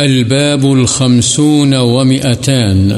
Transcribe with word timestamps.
الباب 0.00 0.64
الخمسون 0.64 1.74
ومئتان. 1.74 2.92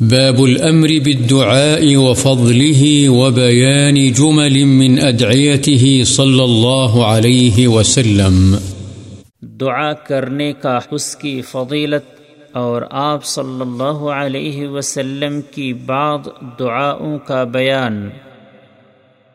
باب 0.00 0.44
الأمر 0.44 0.88
بالدعاء 1.04 1.96
وفضله 1.96 3.08
وبيان 3.08 4.12
جمل 4.12 4.64
من 4.64 4.98
أدعيته 4.98 6.04
صلى 6.04 6.44
الله 6.44 7.04
عليه 7.04 7.66
وسلم. 7.66 8.56
دعا 9.42 9.92
کرنے 9.92 10.52
کا 10.52 10.78
حس 10.78 11.16
کی 11.16 11.42
فضیلت 11.42 12.20
اور 12.52 12.82
آپ 12.90 13.24
صلی 13.24 13.60
اللہ 13.60 14.08
علیہ 14.22 14.68
وسلم 14.68 15.40
کی 15.54 15.72
بعض 15.74 16.20
دعاؤں 16.58 17.18
کا 17.18 17.44
بیان. 17.44 18.08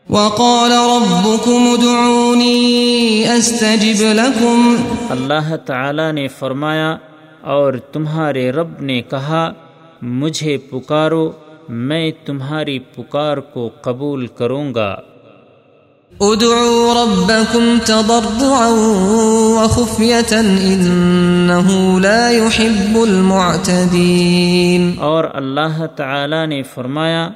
وقال 0.09 0.71
ربكم 0.71 1.67
ادعوني 1.67 3.23
استجب 3.37 4.05
لكم. 4.05 4.75
اللہ 5.09 5.55
تعالی 5.65 6.11
نے 6.11 6.27
فرمایا 6.27 6.97
اور 7.41 7.73
تمہارے 7.73 8.51
رب 8.51 8.81
نے 8.81 9.01
کہا 9.01 9.51
مجھے 10.01 10.57
پکارو 10.57 11.31
میں 11.69 12.11
تمہاری 12.25 12.79
پکار 12.79 13.37
کو 13.37 13.69
قبول 13.81 14.27
کروں 14.27 14.73
گا۔ 14.75 14.95
ادعوا 16.19 17.03
ربكم 17.03 17.77
تضرعا 17.85 18.67
وخفية 19.55 20.37
إنه 20.65 21.99
لا 21.99 22.29
يحب 22.29 22.97
المعتدين. 22.97 24.91
اور 24.99 25.23
اللہ 25.33 25.85
تعالی 25.95 26.45
نے 26.45 26.63
فرمایا 26.63 27.29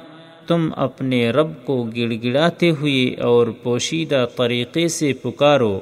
تم 0.48 0.70
اپنے 0.76 1.30
رب 1.30 1.52
کو 1.64 1.82
گڑ 1.96 2.12
گڑاتے 2.24 2.70
ہوئے 2.70 3.14
اور 3.20 3.46
پوشیدہ 3.62 4.26
طریقے 4.36 4.88
سے 4.88 5.12
پکارو 5.12 5.80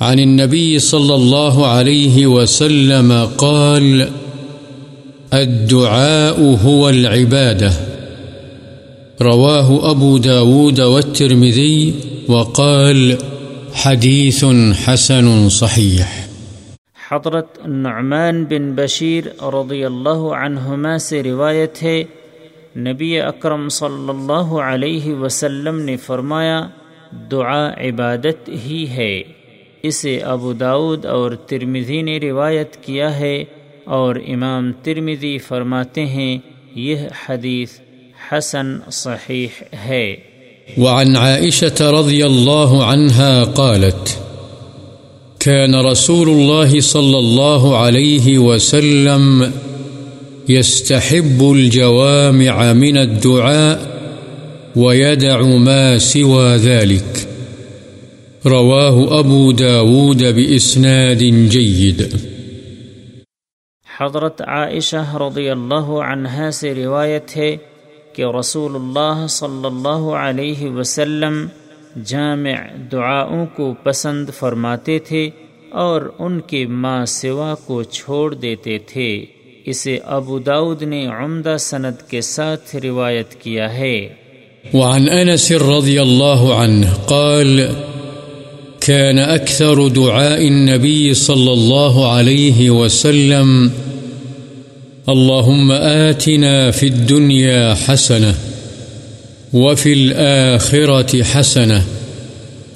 عن 0.00 0.18
النبي 0.18 0.78
صلى 0.78 1.14
الله 1.14 1.64
عليه 1.64 2.26
وسلم 2.26 3.12
قال 3.36 4.02
الدعاء 5.32 6.40
هو 6.64 6.88
العبادة، 6.88 7.72
رواه 9.20 9.90
أبو 9.90 10.18
داود 10.18 10.78
والترمذي 10.78 11.90
وقال 12.28 13.12
حديث 13.74 14.44
حسن 14.86 15.48
صحيح۔ 15.48 16.23
حضرت 17.14 17.66
نعمان 17.66 18.44
بن 18.44 18.72
بشیر 18.72 19.24
رضی 19.42 19.84
اللہ 19.84 20.34
عنہما 20.34 20.98
سے 20.98 21.22
روایت 21.22 21.82
ہے، 21.82 22.04
نبی 22.76 23.20
اکرم 23.20 23.68
صلی 23.68 24.08
اللہ 24.08 24.54
علیہ 24.54 25.14
وسلم 25.14 25.80
نے 25.80 25.96
فرمایا، 25.96 26.66
دعا 27.30 27.68
عبادت 27.68 28.48
ہی 28.48 28.86
ہے۔ 28.88 29.22
اسے 29.82 30.18
ابو 30.18 30.52
داود 30.52 31.04
اور 31.04 31.30
ترمزی 31.30 32.02
نے 32.02 32.18
روایت 32.18 32.76
کیا 32.76 33.18
ہے 33.18 33.44
اور 33.84 34.16
امام 34.26 34.72
ترمزی 34.82 35.38
فرماتے 35.38 36.06
ہیں، 36.06 36.38
یہ 36.74 36.96
حدیث 37.28 37.70
حسن 38.32 38.90
صحیح 38.90 39.48
ہے۔ 39.84 40.16
وعن 40.78 41.16
عائشة 41.16 42.00
رضي 42.00 42.22
الله 42.22 42.82
عنها 42.82 43.44
قالت 43.56 44.23
كان 45.44 45.74
رسول 45.74 46.28
الله 46.28 46.80
صلى 46.80 47.18
الله 47.18 47.78
عليه 47.78 48.38
وسلم 48.38 49.52
يستحب 50.48 51.52
الجوامع 51.52 52.72
من 52.72 52.98
الدعاء 52.98 53.94
ويدع 54.76 55.42
ما 55.42 55.98
سوى 55.98 56.56
ذلك. 56.56 57.26
رواه 58.46 59.18
أبو 59.18 59.52
داود 59.52 60.22
بإسناد 60.22 61.22
جيد. 61.50 62.02
حضرت 64.00 64.42
عائشہ 64.42 65.14
رضی 65.14 65.50
اللہ 65.50 65.90
عنہا 65.90 66.50
سے 66.50 66.74
روایت 66.74 67.36
ہے 67.36 67.56
کہ 68.12 68.24
رسول 68.38 68.74
اللہ 68.74 69.26
صلی 69.28 69.66
اللہ 69.66 70.10
علیہ 70.14 70.70
وسلم 70.70 71.46
جامع 71.96 72.52
دعاؤں 72.92 73.46
کو 73.46 73.74
پسند 73.82 74.28
فرماتے 74.38 74.98
تھے 74.98 75.30
اور 75.70 76.14
ان 76.18 76.40
کے 76.40 76.66
ماں 76.66 77.04
سوا 77.04 77.54
کو 77.66 77.82
چھوڑ 77.82 78.34
دیتے 78.34 78.78
تھے۔ 78.78 79.24
اسے 79.64 79.98
ابو 80.04 80.38
داود 80.38 80.82
نے 80.82 81.06
عمدہ 81.06 81.56
سند 81.60 82.10
کے 82.10 82.20
ساتھ 82.20 82.76
روایت 82.76 83.34
کیا 83.34 83.74
ہے۔ 83.74 84.08
وعن 84.74 85.08
أنس 85.08 85.52
رضي 85.52 85.98
الله 85.98 86.52
عنه 86.52 86.88
قال 87.06 87.60
كان 88.80 89.18
أكثر 89.18 89.88
دعاء 89.88 90.40
النبي 90.40 91.12
صلى 91.12 91.50
الله 91.50 92.10
عليه 92.10 92.70
وسلم 92.70 93.68
اللهم 95.06 95.72
آتنا 95.72 96.70
في 96.70 96.88
الدنيا 96.88 97.74
حسنة 97.88 98.53
وفي 99.54 99.92
الآخرة 99.92 101.22
حسنة 101.22 101.84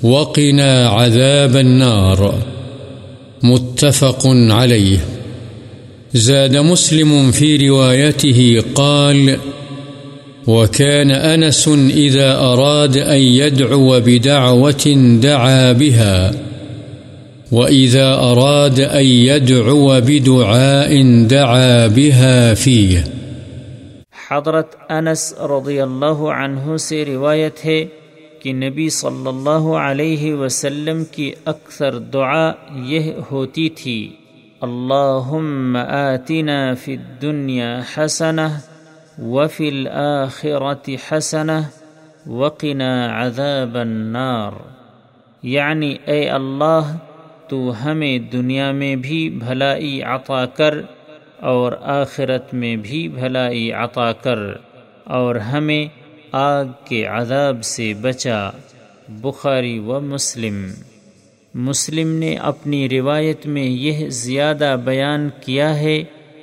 وقنا 0.02 0.88
عذاب 0.88 1.56
النار. 1.56 2.34
متفق 3.42 4.22
عليه. 4.26 4.98
زاد 6.14 6.56
مسلم 6.56 7.30
في 7.30 7.68
روايته 7.68 8.62
قال 8.74 9.36
وكان 10.46 11.10
أنس 11.10 11.68
إذا 11.90 12.38
أراد 12.38 12.96
أن 12.96 13.20
يدعو 13.20 14.00
بدعوة 14.00 15.18
دعا 15.22 15.72
بها، 15.72 16.34
وإذا 17.52 18.14
أراد 18.14 18.80
أن 18.80 19.04
يدعو 19.04 20.00
بدعاء 20.00 21.22
دعا 21.26 21.86
بها 21.86 22.54
فيه. 22.54 23.17
حضرت 24.30 24.74
انس 24.88 25.22
رضی 25.50 25.80
اللہ 25.80 26.20
عنہ 26.32 26.76
سے 26.76 27.04
روایت 27.04 27.64
ہے 27.64 27.84
کہ 28.40 28.52
نبی 28.52 28.88
صلی 28.88 29.28
اللہ 29.28 29.68
علیہ 29.82 30.34
وسلم 30.34 31.04
کی 31.04 31.30
اکثر 31.44 31.98
دعا 32.14 32.50
یہ 32.86 33.10
ہوتی 33.30 33.68
تھی، 33.68 34.00
اللہم 34.60 35.76
آتنا 35.76 36.58
فی 36.74 36.96
الدنیا 36.96 37.70
حسنہ 37.94 38.48
وفی 39.18 39.68
الآخرة 39.68 40.94
حسنہ 41.08 41.58
وقنا 42.26 42.92
عذاب 43.22 43.78
النار. 43.78 44.52
یعنی 45.42 45.96
اے 46.06 46.20
اللہ، 46.30 46.94
تو 47.48 47.70
ہمیں 47.84 48.18
دنیا 48.32 48.70
میں 48.72 48.94
بھی 48.96 49.28
بھلائی 49.38 50.00
عطا 50.02 50.44
کر 50.56 50.74
اور 51.40 51.72
آخرت 51.92 52.52
میں 52.54 52.74
بھی 52.76 53.06
بھلائی 53.08 53.70
عطا 53.72 54.10
کر 54.12 54.38
اور 55.04 55.34
ہمیں 55.34 55.86
آگ 56.32 56.64
کے 56.84 57.04
عذاب 57.06 57.64
سے 57.64 57.92
بچا۔ 57.94 58.50
بخاری 59.20 59.78
و 59.78 60.00
مسلم۔ 60.00 60.66
مسلم 61.54 62.08
نے 62.14 62.34
اپنی 62.36 62.88
روایت 62.88 63.46
میں 63.46 63.64
یہ 63.64 64.08
زیادہ 64.08 64.74
بیان 64.84 65.28
کیا 65.40 65.74
ہے، 65.80 66.02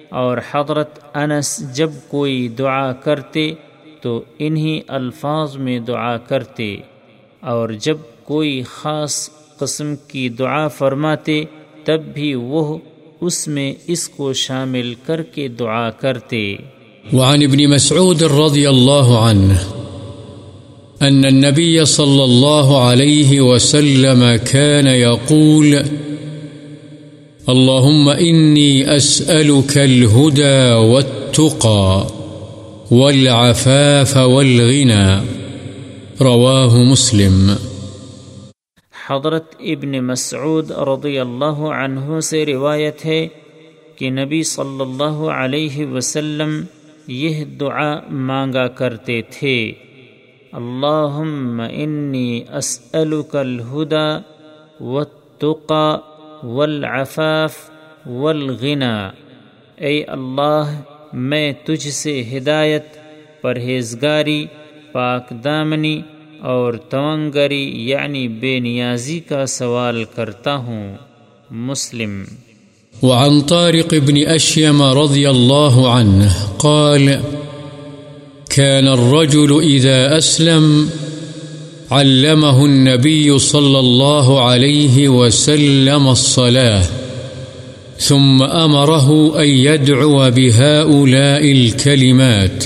اور 0.09 0.37
حضرت 0.51 0.99
انس 1.13 1.57
جب 1.75 1.89
کوئی 2.07 2.47
دعا 2.47 2.91
کرتے 2.93 3.53
تو 4.01 4.23
انہی 4.39 4.79
الفاظ 4.87 5.55
میں 5.57 5.79
دعا 5.79 6.15
کرتے، 6.17 6.75
اور 7.43 7.69
جب 7.79 7.97
کوئی 8.23 8.61
خاص 8.67 9.29
قسم 9.57 9.95
کی 10.07 10.27
دعا 10.29 10.67
فرماتے 10.67 11.43
تب 11.83 12.05
بھی 12.13 12.33
وہ 12.33 12.77
اس 13.21 13.47
میں 13.47 13.73
اس 13.87 14.09
کو 14.09 14.33
شامل 14.33 14.93
کر 15.05 15.21
کے 15.21 15.47
دعا 15.47 15.89
کرتے۔ 15.89 16.55
وعن 17.13 17.43
ابن 17.43 17.65
مسعود 17.65 18.21
رضی 18.21 18.65
اللہ 18.65 19.15
عنہ 19.29 19.53
أن 21.01 21.25
النبي 21.25 21.85
صلى 21.85 22.23
الله 22.23 22.89
عليه 22.89 23.41
وسلم 23.41 24.23
كان 24.51 24.87
يقول 24.87 25.75
اللهم 27.47 28.09
إني 28.09 28.83
أسألك 28.97 29.77
الهدى 29.77 30.71
والتقى 30.71 32.07
والعفاف 32.91 34.17
والغنى 34.17 35.17
رواه 36.21 36.91
مسلم۔ 36.91 37.51
حضرت 39.07 39.55
ابن 39.59 40.05
مسعود 40.05 40.71
رضی 40.71 41.19
اللہ 41.19 41.59
عنہ 41.59 42.19
سے 42.19 42.45
روایت 42.45 43.05
ہے 43.05 43.27
کہ 43.95 44.09
نبی 44.09 44.43
صلی 44.43 44.81
اللہ 44.81 45.29
علیہ 45.29 45.85
وسلم 45.85 46.63
یہ 47.07 47.45
دعا 47.45 47.99
مانگا 48.09 48.67
کرتے 48.67 49.21
تھے۔ 49.21 49.73
اللهم 50.53 51.61
إني 51.61 52.39
أسألك 52.57 53.35
الهدى 53.35 54.09
والتقى 54.79 55.97
والعفاف 56.43 57.69
والغنى۔ 58.05 59.09
اے 59.75 60.03
اللہ، 60.03 60.81
میں 61.13 61.53
تجھ 61.65 61.87
سے 61.87 62.23
ہدایت، 62.37 62.85
پرہیزگاری، 63.41 64.45
پاک 64.91 65.29
دامنی 65.43 66.01
اور 66.45 66.73
تونگری 66.73 67.73
یعنی 67.75 68.27
بے 68.27 68.59
نیازی 68.59 69.19
کا 69.19 69.45
سوال 69.45 70.03
کرتا 70.15 70.55
ہوں، 70.55 70.95
مسلم۔ 71.51 72.23
وعن 73.03 73.41
طارق 73.41 73.93
بن 74.05 74.17
أشيم 74.35 74.83
رضي 74.83 75.25
الله 75.25 75.87
عنه 75.87 76.27
قال، 76.57 77.09
كان 78.55 78.87
الرجل 78.87 79.53
إذا 79.61 80.17
أسلم 80.17 80.85
علمه 81.91 82.65
النبي 82.65 83.37
صلى 83.37 83.79
الله 83.79 84.39
عليه 84.49 85.07
وسلم 85.07 86.07
الصلاة، 86.07 86.83
ثم 87.97 88.43
أمره 88.43 89.11
أن 89.39 89.49
يدعو 89.49 90.29
بهؤلاء 90.35 91.51
الكلمات، 91.51 92.63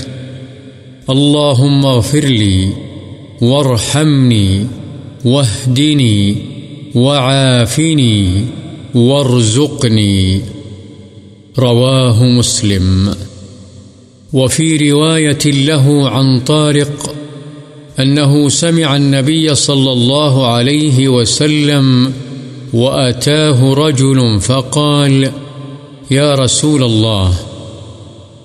اللهم 1.08 1.86
اغفر 1.86 2.26
لي 2.26 2.89
وارحمني، 3.40 4.66
واهدني، 5.24 6.36
وعافني، 6.94 8.44
وارزقني. 8.94 10.40
رواه 11.58 12.24
مسلم. 12.24 13.14
وفي 14.32 14.90
رواية 14.90 15.38
له 15.46 16.08
عن 16.08 16.40
طارق 16.40 17.14
أنه 18.00 18.48
سمع 18.48 18.96
النبي 18.96 19.54
صلى 19.54 19.92
الله 19.92 20.46
عليه 20.46 21.08
وسلم 21.08 22.12
وأتاه 22.72 23.74
رجل 23.74 24.40
فقال، 24.40 25.30
يا 26.10 26.34
رسول 26.34 26.84
الله، 26.84 27.34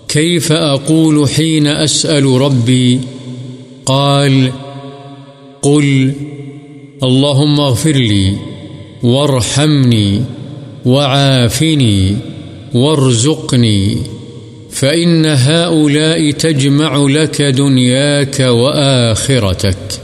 كيف 0.08 0.52
أقول 0.52 1.30
حين 1.30 1.68
أسأل 1.68 2.26
ربي؟ 2.26 3.00
قال 3.86 4.52
قل، 5.66 6.12
اللهم 7.02 7.60
اغفر 7.60 7.96
لي 7.96 8.36
وارحمني 9.04 10.20
وعافني 10.86 12.16
وارزقني، 12.74 13.96
فإن 14.70 15.26
هؤلاء 15.26 16.32
تجمع 16.32 16.98
لك 16.98 17.42
دنياك 17.42 18.40
وآخرتك. 18.40 20.00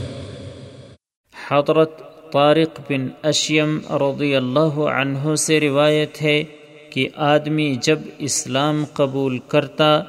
حضرت 1.51 1.91
طارق 2.33 2.79
بن 2.89 3.07
اشیم 3.23 3.79
رضی 3.89 4.35
اللہ 4.35 4.79
عنہ 4.79 5.35
سے 5.35 5.59
روایت 5.59 6.21
ہے 6.21 6.43
کہ 6.89 7.07
آدمی 7.15 7.75
جب 7.83 7.99
اسلام 8.19 8.83
قبول 8.93 9.39
کرتا 9.47 10.01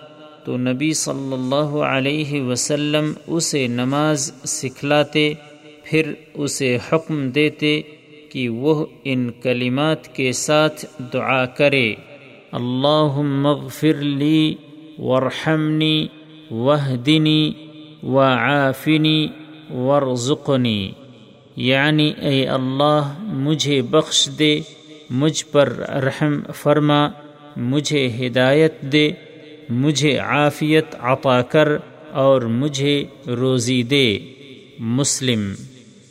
تو 0.44 0.56
نبی 0.56 0.92
صلی 0.92 1.32
اللہ 1.32 1.76
علیہ 1.76 2.42
وسلم 2.42 3.12
اسے 3.26 3.66
نماز 3.66 4.32
سکھلاتے، 4.44 5.32
پھر 5.84 6.12
اسے 6.34 6.78
حکم 6.92 7.30
دیتے 7.30 7.80
کہ 8.32 8.48
وہ 8.48 8.86
ان 9.04 9.30
کلمات 9.42 10.14
کے 10.14 10.32
ساتھ 10.32 10.84
دعا 11.12 11.46
کرے۔ 11.46 11.94
اللهم 12.52 13.46
اغفر 13.46 13.94
لي 14.02 14.54
وارحمني 14.98 16.06
واهدني 16.50 17.50
وعافني 18.02 19.26
وارزقني 19.70 20.88
یعنی 21.56 22.12
اے 22.20 22.48
اللہ، 22.48 23.14
مجھے 23.22 23.82
بخش 23.82 24.28
دے، 24.38 24.60
مجھ 25.10 25.44
پر 25.46 25.68
رحم 25.78 26.40
فرما، 26.54 27.08
مجھے 27.56 28.10
ہدایت 28.20 28.82
دے۔ 28.82 29.10
مجھے 29.72 30.16
عافیت 30.18 30.94
عطا 31.00 31.42
کر 31.42 31.68
اور 32.12 32.42
مجھے 32.42 33.04
روزی 33.26 33.82
دے۔ 33.82 34.18
مسلم۔ 34.78 35.54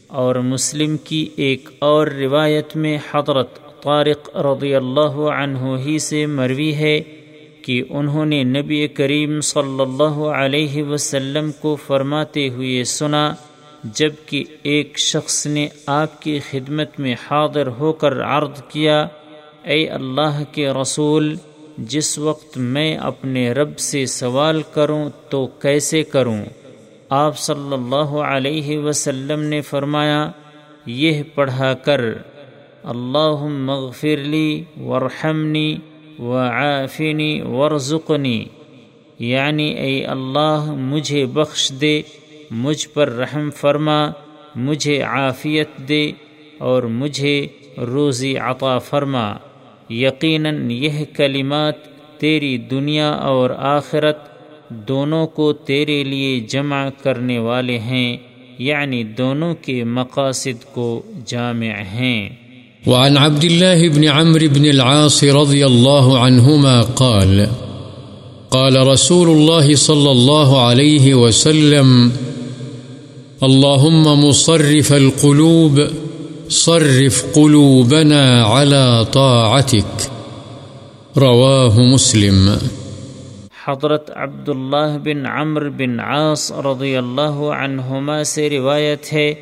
اور 0.08 0.36
مسلم 0.36 0.98
کی 0.98 1.30
ایک 1.36 1.70
اور 1.80 2.08
روایت 2.08 2.76
میں 2.76 2.98
حضرت 3.12 3.82
طارق 3.84 4.38
رضی 4.38 4.76
اللہ 4.76 5.16
عنہ 5.34 5.78
ہی 5.86 6.00
سے 6.00 6.26
مروی 6.26 6.74
ہے 6.74 7.02
کہ 7.62 7.84
انہوں 7.90 8.26
نے 8.26 8.44
نبی 8.44 8.88
کریم 8.88 9.42
صلی 9.42 9.82
اللہ 9.82 10.20
علیہ 10.36 10.84
وسلم 10.84 11.52
کو 11.52 11.76
فرماتے 11.76 12.50
ہوئے 12.50 12.84
سنا 12.84 13.34
جبکہ 13.84 14.44
ایک 14.64 15.00
شخص 15.00 15.48
نے 15.48 15.68
آپ 15.86 16.22
کی 16.22 16.40
خدمت 16.50 17.00
میں 17.00 17.14
حاضر 17.14 17.68
ہو 17.68 17.94
کر 17.94 18.22
عرض 18.24 18.62
کیا، 18.68 19.08
اے 19.64 19.88
اللہ 19.88 20.44
کے 20.52 20.70
رسول 20.82 21.36
جس 21.78 22.18
وقت 22.18 22.58
میں 22.58 22.98
اپنے 22.98 23.52
رب 23.52 23.80
سے 23.80 24.06
سوال 24.06 24.62
کروں 24.74 25.10
تو 25.30 25.48
کیسے 25.48 26.04
کروں؟ 26.04 26.46
آپ 27.10 27.40
صلی 27.40 27.74
اللہ 27.74 28.18
علیہ 28.18 28.80
وسلم 28.80 29.42
نے 29.42 29.62
فرمایا، 29.62 30.32
یہ 30.86 31.24
پڑھا 31.36 31.74
کر 31.74 32.02
اللهم 32.84 33.70
اغفر 33.70 34.18
لي 34.18 34.64
وارحمني 34.78 35.76
وعافني 36.20 37.42
وارزقني 37.42 38.44
یعنی 39.20 39.68
اے 39.70 40.06
اللہ 40.06 40.74
مجھے 40.78 41.26
بخش 41.26 41.72
دے، 41.82 42.02
مجھ 42.52 42.90
پر 42.90 43.10
رحم 43.10 43.50
فرما، 43.50 44.10
مجھے 44.56 45.02
عافیت 45.02 45.70
دے 45.78 46.12
اور 46.58 46.84
مجھے 46.84 47.48
روزی 47.78 48.38
عطا 48.38 48.78
فرما۔ 48.78 49.34
یقیناً 49.92 50.72
یہ 50.72 51.06
کلمات 51.16 51.74
تیری 52.20 52.58
دنیا 52.58 53.10
اور 53.10 53.50
آخرت 53.58 54.18
دونوں 54.70 55.28
کو 55.28 55.54
تیرے 55.54 56.04
لیے 56.04 56.40
جمع 56.40 56.90
کرنے 57.04 57.40
والے 57.40 57.80
ہیں 57.80 58.18
یعنی 58.60 59.04
دونوں 59.04 59.56
کے 59.62 59.84
مقاصد 59.84 60.74
کو 60.74 61.02
جامع 61.26 61.82
ہیں۔ 61.92 62.30
وعن 62.88 63.18
عبد 63.18 63.44
الله 63.44 63.88
بن 63.96 64.08
عمرو 64.08 64.48
بن 64.54 64.66
العاص 64.66 65.24
رضي 65.24 65.64
الله 65.64 66.18
عنهما 66.18 66.82
قال 66.82 67.46
قال 68.50 68.76
رسول 68.88 69.28
الله 69.30 69.76
صلى 69.76 70.12
الله 70.12 70.50
عليه 70.60 71.14
وسلم، 71.14 72.10
اللهم 73.42 74.28
مصرف 74.28 74.92
القلوب 74.92 75.80
صرف 76.52 77.34
قلوبنا 77.34 78.46
على 78.46 79.06
طاعتك۔ 79.12 80.10
رواه 81.18 81.94
مسلم۔ 81.94 82.50
حضرت 83.68 84.12
عبداللہ 84.16 84.98
بن 85.04 85.26
عمر 85.26 85.70
بن 85.70 86.00
عاص 86.00 86.52
رضی 86.52 86.98
اللہ 86.98 87.52
عنہما 87.60 88.24
سے 88.24 88.50
روایت 88.50 89.14
ہے 89.14 89.34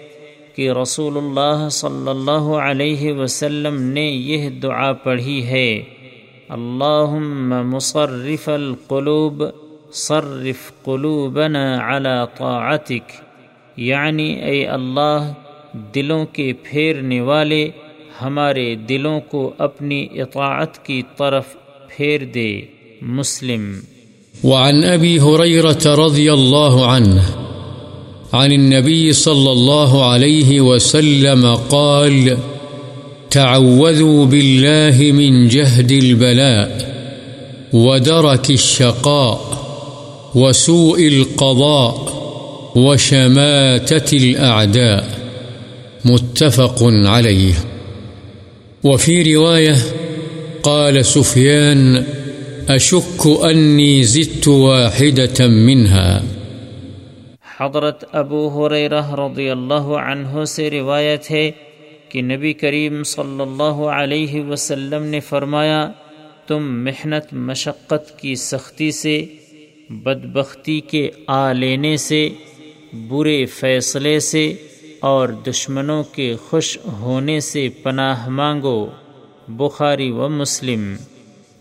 کہ 0.55 0.71
رسول 0.71 1.17
اللہ 1.17 1.69
صلی 1.69 2.09
اللہ 2.09 2.55
علیہ 2.55 3.13
وسلم 3.13 3.81
نے 3.81 4.05
یہ 4.05 4.49
دعا 4.49 4.93
پڑھی 4.93 5.45
ہے۔ 5.47 5.83
اللہ 6.49 7.15
مصرف 7.63 8.49
القلوب، 8.49 9.43
صرف 9.93 10.83
قلوبنا 10.83 11.95
على 11.95 12.19
طاعتك 12.37 13.11
یعنی 13.77 14.33
اے 14.33 14.67
اللہ 14.67 15.33
دلوں 15.73 16.25
کے 16.25 16.53
پھیرنے 16.63 17.21
والے 17.21 17.69
ہمارے 18.21 18.75
دلوں 18.75 19.19
کو 19.19 19.53
اپنی 19.57 20.07
اطاعت 20.11 20.85
کی 20.85 21.01
طرف 21.17 21.43
پھیر 21.89 22.23
دے۔ 22.25 22.61
مسلم۔ 23.01 23.79
وعن 24.43 24.83
أبي 24.83 25.17
هريرة 25.17 26.05
رضي 26.05 26.29
الله 26.29 26.83
عنه 26.83 27.21
عن 28.31 28.51
النبي 28.51 29.11
صلى 29.11 29.51
الله 29.51 30.03
عليه 30.03 30.61
وسلم 30.61 31.55
قال 31.69 32.33
تعوذوا 33.29 34.25
بالله 34.25 35.11
من 35.11 35.47
جهد 35.47 35.91
البلاء 35.91 36.89
ودرك 37.73 38.45
الشقاء 38.49 39.55
وسوء 40.35 40.97
القضاء 40.97 42.15
وشماتة 42.75 44.17
الأعداء. 44.23 45.18
متفق 46.05 46.83
عليه. 47.07 47.53
وفي 48.83 49.35
رواية 49.35 49.75
قال 50.61 51.05
سفيان، 51.05 51.95
أشك 52.75 53.27
أني 53.27 54.03
زدت 54.03 54.47
واحدة 54.47 55.47
منها. 55.47 56.21
حضرت 57.59 58.05
ابو 58.11 58.47
حریرہ 58.47 59.15
رضی 59.15 59.49
اللہ 59.49 59.73
عنہ 59.73 60.43
سے 60.43 60.69
روایت 60.69 61.31
ہے 61.31 61.51
کہ 62.09 62.21
نبی 62.21 62.53
کریم 62.53 63.03
صلی 63.03 63.41
اللہ 63.41 63.73
علیہ 63.73 64.41
وسلم 64.41 65.03
نے 65.03 65.19
فرمایا، 65.19 65.89
تم 66.47 66.83
محنت، 66.83 67.33
مشقت 67.33 68.19
کی 68.19 68.35
سختی 68.35 68.91
سے، 68.91 69.25
بدبختی 69.89 70.79
کے 70.79 71.09
آ 71.27 71.53
لینے 71.53 71.97
سے، 71.97 72.29
برے 73.07 73.45
فیصلے 73.45 74.19
سے 74.19 74.53
اور 74.99 75.29
دشمنوں 75.29 76.03
کے 76.03 76.35
خوش 76.49 76.77
ہونے 76.99 77.39
سے 77.39 77.69
پناہ 77.69 78.29
مانگو۔ 78.29 78.87
بخاری 79.47 80.11
و 80.11 80.29
مسلم۔ 80.29 80.95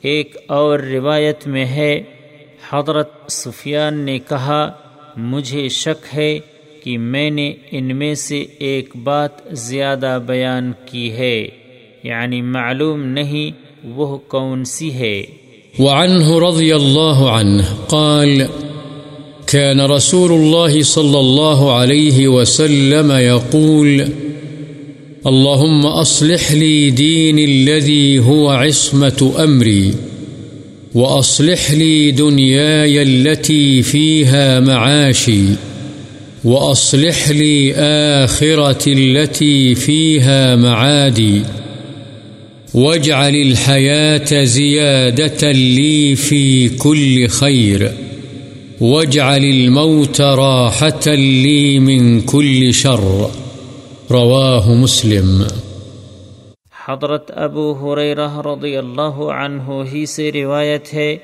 ایک 0.02 0.36
اور 0.46 0.78
روایت 0.78 1.46
میں 1.46 1.66
ہے، 1.66 2.02
حضرت 2.70 3.32
سفیان 3.32 3.94
نے 3.94 4.18
کہا، 4.18 4.72
مجھے 5.16 5.68
شک 5.68 6.16
ہے 6.16 6.38
کہ 6.84 6.98
میں 6.98 7.30
نے 7.30 7.52
ان 7.70 7.96
میں 7.96 8.14
سے 8.14 8.44
ایک 8.58 8.96
بات 8.96 9.30
زیادہ 9.52 10.18
بیان 10.26 10.72
کی 10.84 11.12
ہے۔ 11.12 11.48
یعنی 12.02 12.42
معلوم 12.42 13.04
نہیں 13.04 13.50
وہ 13.84 14.18
کون 14.18 14.64
سی 14.64 14.92
ہے۔ 14.92 15.22
وعنه 15.78 16.48
رضي 16.48 16.72
الله 16.72 17.38
عنه 17.38 17.86
قال 17.88 18.67
كان 19.48 19.80
رسول 19.80 20.32
الله 20.32 20.82
صلى 20.82 21.20
الله 21.20 21.72
عليه 21.72 22.28
وسلم 22.28 23.12
يقول، 23.12 24.08
اللهم 25.26 25.86
أصلح 25.86 26.52
لي 26.52 26.90
دين 26.90 27.38
الذي 27.38 28.18
هو 28.18 28.50
عصمة 28.50 29.34
أمري، 29.38 29.94
وأصلح 30.94 31.70
لي 31.70 32.10
دنياي 32.10 33.02
التي 33.02 33.82
فيها 33.82 34.60
معاشي، 34.60 35.44
وأصلح 36.44 37.28
لي 37.28 37.74
آخرة 38.24 38.84
التي 38.86 39.74
فيها 39.74 40.56
معادي، 40.56 41.42
واجعل 42.74 43.34
الحياة 43.34 44.44
زيادة 44.44 45.52
لي 45.52 46.16
في 46.16 46.68
كل 46.68 47.28
خير. 47.28 48.07
واجعل 48.80 49.44
الموت 49.44 50.20
راحة 50.20 51.06
لي 51.06 51.78
من 51.78 52.20
كل 52.20 52.72
شر. 52.72 53.00
رواه 54.10 54.74
مسلم. 54.82 55.42
حضرت 56.86 57.30
ابو 57.36 57.64
حریرہ 57.80 58.28
رضی 58.46 58.76
اللہ 58.76 59.18
عنہ 59.38 59.78
ہی 59.92 60.04
سے 60.06 60.30
روایت 60.32 60.92
ہے 60.94 61.16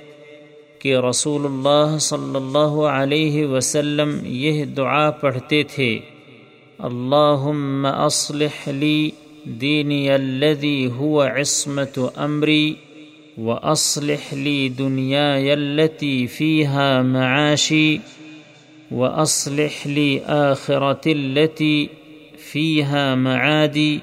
کہ 0.79 0.97
رسول 1.09 1.45
اللہ 1.45 1.97
صلی 1.99 2.37
اللہ 2.37 2.75
علیہ 2.95 3.47
وسلم 3.47 4.17
یہ 4.25 4.65
دعا 4.77 5.11
پڑھتے 5.11 5.63
تھے، 5.75 5.99
اللہم 6.79 7.87
اصلح 7.93 8.69
لی 8.81 9.11
دینی 9.61 10.11
الذي 10.11 10.77
هو 10.97 11.23
عصمة 11.23 12.11
امری 12.27 12.75
واصلح 13.39 14.35
لي 14.35 14.69
دنياي 14.69 15.55
التي 15.55 16.27
فيها 16.27 17.03
معاشي 17.03 18.01
واصلح 18.91 19.87
لي 19.87 20.21
آخرتي 20.21 21.13
التي 21.13 21.89
فيها 22.39 23.15
معادي 23.15 24.01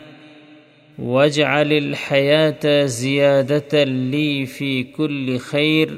واجعل 1.00 1.74
الحياة 1.74 2.86
زيادة 2.86 3.84
لي 3.84 4.46
في 4.46 4.84
كل 4.84 5.38
خير 5.38 5.98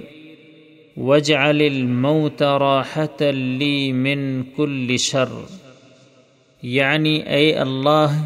واجعل 0.98 1.62
الموت 1.62 2.44
راحة 2.44 3.18
لي 3.22 3.92
من 3.92 4.44
كل 4.44 5.00
شر 5.00 5.34
یعنی 6.64 7.16
اے 7.16 7.54
اللہ 7.56 8.22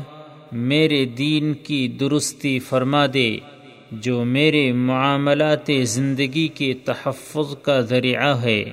میرے 0.52 1.06
دین 1.06 1.54
کی 1.54 1.88
درستی 2.00 2.60
فرما 2.60 3.06
دے 3.06 3.38
جو 3.92 4.24
میرے 4.26 4.72
معاملات 4.72 5.72
زندگی 5.84 6.48
کے 6.48 6.74
تحفظ 6.74 7.56
کا 7.62 7.80
ذریعہ 7.80 8.42
ہے 8.42 8.64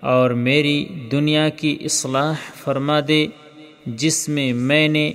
اور 0.00 0.30
میری 0.30 0.84
دنیا 1.12 1.48
کی 1.48 1.76
اصلاح 1.80 2.34
فرما 2.64 3.00
دے، 3.08 3.26
جس 3.86 4.28
میں 4.28 4.52
میں 4.52 4.88
نے 4.88 5.12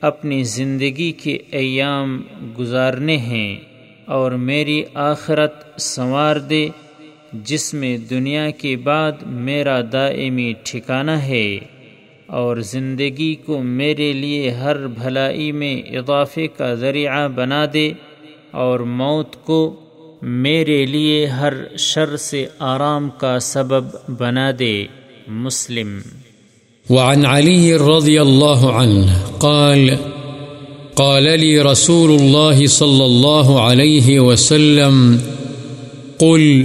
اپنی 0.00 0.42
زندگی 0.42 1.12
کے 1.12 1.38
ایام 1.50 2.22
گزارنے 2.58 3.16
ہیں 3.16 3.56
اور 4.04 4.32
میری 4.32 4.84
آخرت 4.94 5.80
سنوار 5.80 6.36
دے، 6.36 6.68
جس 7.32 7.74
میں 7.74 7.96
دنیا 7.98 8.50
کے 8.50 8.76
بعد 8.76 9.12
میرا 9.22 9.80
دائمی 9.92 10.52
ٹھکانہ 10.62 11.10
ہے 11.10 11.58
اور 12.26 12.56
زندگی 12.56 13.34
کو 13.34 13.62
میرے 13.62 14.12
لیے 14.12 14.50
ہر 14.50 14.86
بھلائی 14.86 15.52
میں 15.52 15.76
اضافے 15.76 16.46
کا 16.46 16.74
ذریعہ 16.74 17.28
بنا 17.28 17.64
دے۔ 17.72 17.92
اور 18.54 18.80
موت 18.80 19.44
کو 19.44 19.74
میرے 20.22 20.86
لیے 20.86 21.26
ہر 21.26 21.52
شر 21.78 22.16
سے 22.16 22.46
آرام 22.58 23.10
کا 23.18 23.38
سبب 23.38 23.84
بنا 24.18 24.50
دے 24.58 24.84
مسلم۔ 25.28 26.00
وعن 26.90 27.26
علي 27.26 27.72
رضي 27.72 28.18
الله 28.18 28.70
عنه 28.70 29.12
قال 29.38 29.90
قال 30.94 31.40
لي 31.40 31.58
رسول 31.58 32.20
الله 32.20 32.66
صلى 32.66 33.04
الله 33.04 33.60
عليه 33.60 34.20
وسلم، 34.20 35.16
قل 36.18 36.64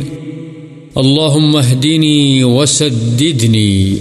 اللهم 0.96 1.56
اهدني 1.56 2.44
وسددني 2.44 3.96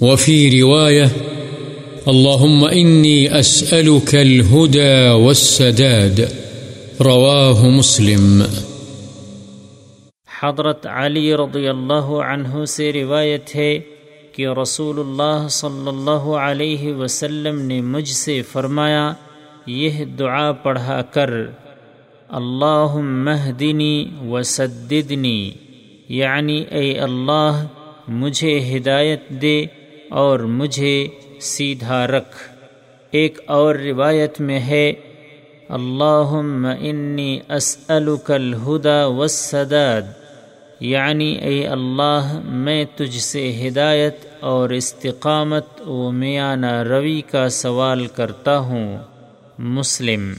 وفي 0.00 0.62
رواية 0.62 1.08
اللهم 2.06 2.64
إني 2.64 3.26
أسألك 3.40 4.14
الهدى 4.14 5.08
والسداد۔ 5.08 6.41
رواه 7.00 7.68
مسلم. 7.68 8.42
حضرت 10.42 10.86
علی 10.86 11.34
رضی 11.34 11.68
اللہ 11.68 12.08
عنہ 12.24 12.64
سے 12.64 12.92
روایت 12.92 13.56
ہے 13.56 13.78
کہ 14.32 14.46
رسول 14.62 15.00
اللہ 15.00 15.48
صلی 15.48 15.88
اللہ 15.88 16.28
علیہ 16.36 16.94
وسلم 16.94 17.60
نے 17.60 17.80
مجھ 17.80 18.08
سے 18.08 18.42
فرمایا، 18.42 19.12
یہ 19.66 20.04
دعا 20.04 20.52
پڑھا 20.52 21.02
کر 21.02 21.30
اللہ 22.28 22.96
مہدنی 22.96 24.08
و 24.28 24.42
سدنی 24.42 25.50
یعنی 26.08 26.64
اے 26.70 26.98
اللہ، 26.98 27.66
مجھے 28.08 28.76
ہدایت 28.76 29.28
دے 29.28 29.66
اور 30.10 30.40
مجھے 30.40 31.08
سیدھا 31.40 32.06
رکھ۔ 32.06 32.36
ایک 33.10 33.38
اور 33.46 33.74
روایت 33.74 34.40
میں 34.40 34.60
ہے 34.60 34.92
اللہ 35.68 36.40
انی 36.80 37.38
اسألک 37.48 38.30
الہدا 38.30 39.06
والسداد 39.06 40.02
یعنی 40.80 41.32
اے 41.32 41.66
اللہ، 41.66 42.40
میں 42.44 42.84
تجھ 42.96 43.18
سے 43.18 43.68
ہدایت 43.68 44.16
اور 44.40 44.70
استقامت 44.70 45.80
و 45.86 46.10
میانہ 46.10 46.82
روی 46.82 47.20
کا 47.30 47.48
سوال 47.48 48.06
کرتا 48.06 48.58
ہوں۔ 48.58 48.98
مسلم۔ 49.58 50.32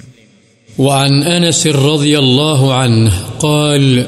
وعن 0.77 1.27
انس 1.27 1.65
رضی 1.65 2.15
اللہ 2.15 2.74
عنہ 2.74 3.10
قال 3.39 4.00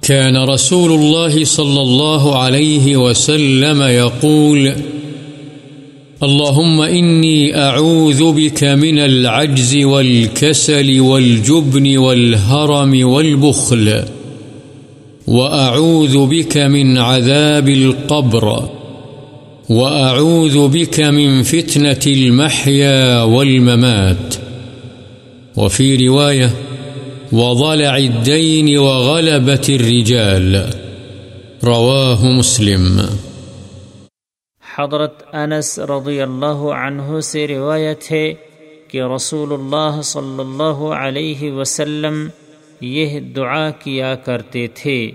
كان 0.00 0.36
رسول 0.36 0.92
الله 0.92 1.44
صلى 1.44 1.80
الله 1.80 2.36
عليه 2.36 2.96
وسلم 2.96 3.82
يقول 3.82 4.68
اللهم 6.22 6.80
إني 6.80 7.56
أعوذ 7.56 8.32
بك 8.32 8.64
من 8.64 8.98
العجز 8.98 9.76
والكسل 9.76 11.00
والجبن 11.00 11.96
والهرم 11.96 13.08
والبخل، 13.08 14.02
وأعوذ 15.26 16.26
بك 16.26 16.56
من 16.58 16.98
عذاب 16.98 17.68
القبر، 17.68 18.68
وأعوذ 19.68 20.68
بك 20.68 21.00
من 21.00 21.42
فتنة 21.42 22.00
المحيا 22.06 23.22
والممات. 23.22 24.34
وفي 25.56 26.08
رواية، 26.08 26.50
وضلع 27.32 27.96
الدين 27.96 28.78
وغلبة 28.78 29.66
الرجال، 29.68 30.66
رواه 31.64 32.26
مسلم. 32.26 33.06
حضرت 34.78 35.34
انس 35.34 35.78
رضی 35.78 36.20
اللہ 36.20 36.62
عنہ 36.76 37.20
سے 37.20 37.46
روایت 37.46 38.12
ہے 38.12 38.34
کہ 38.88 39.02
رسول 39.02 39.52
اللہ 39.52 40.02
صلی 40.02 40.40
اللہ 40.40 40.84
علیہ 40.96 41.52
وسلم 41.52 42.28
یہ 42.80 43.20
دعا 43.20 43.70
کیا 43.70 44.14
کرتے 44.14 44.66
تھے۔ 44.66 45.12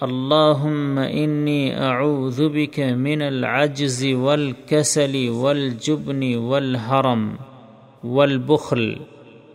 اللهم 0.00 0.98
إني 0.98 1.70
أعوذ 1.78 2.40
بك 2.40 2.80
من 2.96 3.22
العجز 3.22 4.04
والكسل 4.04 5.28
والجبن 5.28 6.34
والهرم 6.34 7.36
والبخل 8.04 8.94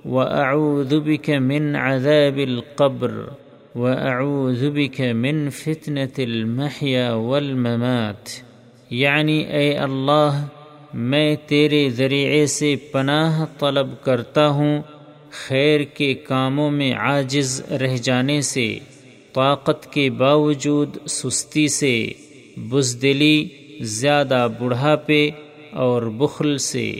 وأعوذ 0.06 1.00
بك 1.00 1.30
من 1.30 1.76
عذاب 1.76 2.38
القبر 2.38 3.12
وأعوذ 3.76 4.70
بك 4.70 5.02
من 5.02 5.50
فتنة 5.50 6.18
المحيا 6.18 7.14
والممات۔ 7.14 8.47
یعنی 8.90 9.42
يعني 9.42 9.60
أي 9.60 9.78
الله 9.78 10.44
میں 10.94 11.36
تیرے 11.48 11.90
ذریعے 11.90 12.46
سے 12.46 12.76
پناہ 12.76 13.46
طلب 13.60 13.88
کرتا 14.04 14.48
ہوں 14.48 14.82
خیر 15.32 15.82
کے 15.82 16.14
کاموں 16.14 16.72
میں 16.72 16.94
عاجز 16.94 17.62
رہ 17.72 17.98
جانے 17.98 18.42
سے، 18.42 18.80
طاقت 19.34 19.94
کے 19.94 20.10
باوجود 20.10 20.98
سستی 21.06 21.68
سے، 21.68 22.12
بزدلی، 22.58 23.48
زیادہ 23.82 24.48
بڑھاپے 24.60 25.30
اور 25.72 26.02
بخل 26.02 26.58
سے۔ 26.58 27.00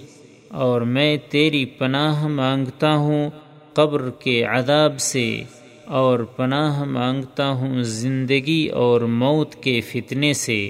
اور 0.50 0.82
میں 0.82 1.18
تیری 1.30 1.66
پناہ 1.66 2.28
مانگتا 2.28 2.96
ہوں 2.96 3.30
قبر 3.74 4.10
کے 4.10 4.44
عذاب 4.44 5.00
سے، 5.00 5.44
اور 5.86 6.20
پناہ 6.20 6.84
مانگتا 6.84 7.50
ہوں 7.50 7.84
زندگی 7.84 8.68
اور 8.68 9.02
موت 9.02 9.56
کے 9.56 9.82
فتنے 9.82 10.34
سے۔ 10.34 10.70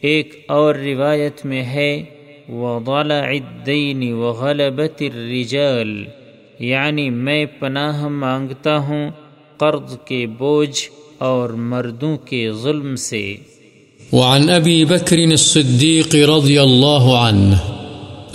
ایک 0.00 0.44
اور 0.48 0.74
روایت 0.74 1.46
میں 1.46 1.62
ہے، 1.62 2.02
وضلع 2.48 3.26
الدین 3.26 4.12
وغلبت 4.12 5.02
الرجال 5.14 6.04
یعنی 6.58 7.10
میں 7.10 7.46
پناہ 7.58 8.08
مانگتا 8.08 8.76
ہوں 8.76 9.10
قرض 9.56 9.96
کے 10.04 10.26
بوجھ 10.26 10.90
اور 11.18 11.48
مردوں 11.48 12.16
کے 12.16 12.52
ظلم 12.52 12.96
سے۔ 12.96 13.36
وعن 14.12 14.50
أبي 14.50 14.84
بكر 14.84 15.18
الصديق 15.18 16.14
رضي 16.14 16.58
الله 16.58 17.18
عنه 17.18 17.56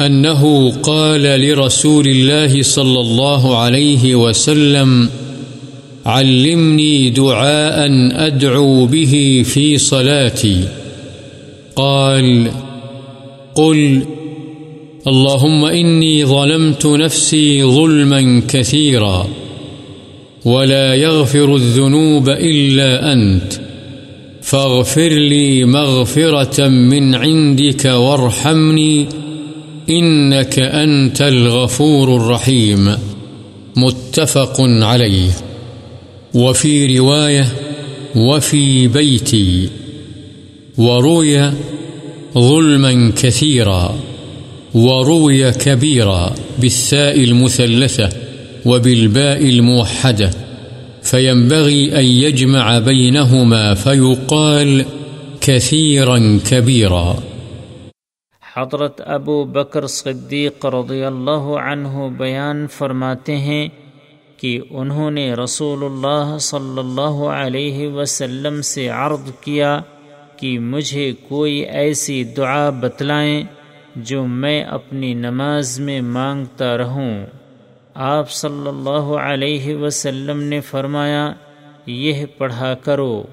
أنه 0.05 0.69
قال 0.81 1.21
لرسول 1.21 2.07
الله 2.07 2.61
صلى 2.61 2.99
الله 2.99 3.57
عليه 3.57 4.15
وسلم 4.15 5.07
علمني 6.05 7.09
دعاء 7.09 7.87
أدعو 8.27 8.85
به 8.85 9.43
في 9.47 9.77
صلاتي 9.77 10.63
قال، 11.75 12.51
قل، 13.55 14.05
اللهم 15.07 15.65
إني 15.65 16.25
ظلمت 16.25 16.85
نفسي 16.85 17.63
ظلما 17.63 18.41
كثيرا 18.47 19.27
ولا 20.45 20.95
يغفر 20.95 21.55
الذنوب 21.55 22.29
إلا 22.29 23.13
أنت، 23.13 23.53
فاغفر 24.41 25.09
لي 25.09 25.65
مغفرة 25.65 26.67
من 26.67 27.15
عندك 27.15 27.85
وارحمني، 27.85 29.07
إنك 29.89 30.59
أنت 30.59 31.21
الغفور 31.21 32.15
الرحيم. 32.15 32.97
متفق 33.75 34.61
عليه. 34.61 35.31
وفي 36.33 36.97
رواية، 36.97 37.47
وفي 38.15 38.87
بيتي. 38.87 39.69
وروي 40.77 41.51
ظلما 42.33 43.11
كثيرا 43.17 43.95
وروي 44.75 45.51
كبيرا 45.51 46.33
بالثاء 46.57 47.23
المثلثة 47.23 48.09
وبالباء 48.65 49.49
الموحدة 49.49 50.31
فينبغي 51.03 51.99
أن 51.99 52.05
يجمع 52.05 52.79
بينهما 52.79 53.73
فيقال 53.73 54.85
كثيرا 55.41 56.39
كبيرا 56.51 57.15
حضرت 58.43 59.01
ابو 59.01 59.43
بکر 59.43 59.85
صدیق 59.87 60.65
رضی 60.65 61.03
اللہ 61.03 61.45
عنہ 61.61 62.07
بیان 62.17 62.65
فرماتے 62.67 63.37
ہیں 63.37 63.67
کہ 64.37 64.59
انہوں 64.69 65.11
نے 65.11 65.33
رسول 65.33 65.83
اللہ 65.83 66.37
صلی 66.41 66.79
اللہ 66.79 67.23
علیہ 67.29 67.87
وسلم 67.87 68.61
سے 68.61 68.87
عرض 68.89 69.31
کیا 69.41 69.79
کہ 70.37 70.59
مجھے 70.59 71.13
کوئی 71.27 71.59
ایسی 71.59 72.23
دعا 72.23 72.69
بتلائیں 72.69 73.43
جو 73.95 74.25
میں 74.25 74.63
اپنی 74.63 75.13
نماز 75.13 75.79
میں 75.79 76.01
مانگتا 76.01 76.77
رہوں۔ 76.77 77.25
آپ 77.93 78.31
صلی 78.31 78.67
اللہ 78.67 79.15
علیہ 79.15 79.75
وسلم 79.75 80.43
نے 80.43 80.61
فرمایا، 80.61 81.33
یہ 81.85 82.25
پڑھا 82.37 82.73
کرو۔ 82.73 83.23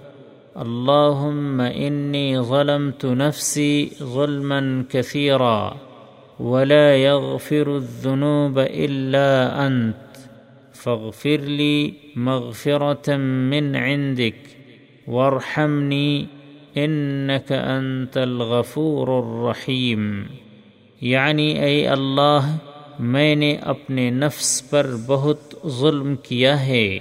اللهم 0.54 1.62
إني 1.74 2.36
ظلمت 2.48 3.04
نفسي 3.04 3.88
ظلما 4.02 4.60
كثيرا 4.90 5.70
ولا 6.40 6.94
يغفر 6.94 7.66
الذنوب 7.66 8.60
إلا 8.74 9.66
أنت 9.66 10.18
فاغفر 10.76 11.38
لي 11.38 11.90
مغفرة 12.16 13.16
من 13.50 13.76
عندك 13.76 14.46
وارحمني 15.08 16.24
إنك 16.76 17.52
أنت 17.52 18.16
الغفور 18.16 19.08
الرحيم. 19.08 20.22
یعنی 21.00 21.50
يعني 21.50 21.60
أي 21.60 21.86
الله 21.86 22.56
میں 22.98 23.34
نے 23.34 23.56
اپنے 23.60 24.10
نفس 24.10 24.70
پر 24.70 24.86
بہت 25.06 25.54
ظلم 25.66 26.16
کیا 26.16 26.66
ہے، 26.66 26.98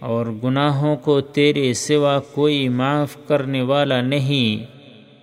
اور 0.00 0.26
گناہوں 0.44 0.96
کو 0.96 1.20
تیرے 1.20 1.72
سوا 1.72 2.18
کوئی 2.18 2.68
معاف 2.68 3.16
کرنے 3.26 3.62
والا 3.62 4.00
نہیں۔ 4.00 4.64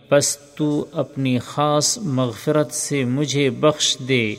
پس 0.10 0.38
تو 0.38 0.86
اپنی 0.92 1.40
خاص 1.40 1.98
مغفرت 1.98 2.72
سے 2.72 3.06
مجھے 3.06 3.50
بخش 3.50 3.98
دے، 4.10 4.36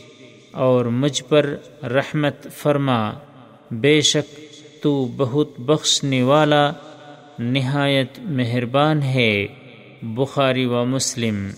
اور 0.53 0.85
مجھ 0.85 1.25
پر 1.25 1.57
رحمت 1.83 2.46
فرما۔ 2.57 3.12
بے 3.70 4.01
شک 4.01 4.40
تو 4.83 5.09
بہت 5.16 5.61
بخشنے 5.61 6.22
والا 6.22 6.72
نہایت 7.38 8.18
مہربان 8.18 9.03
ہے 9.03 9.46
بخاری 10.03 10.64
و 10.64 10.85
مسلم۔ 10.85 11.49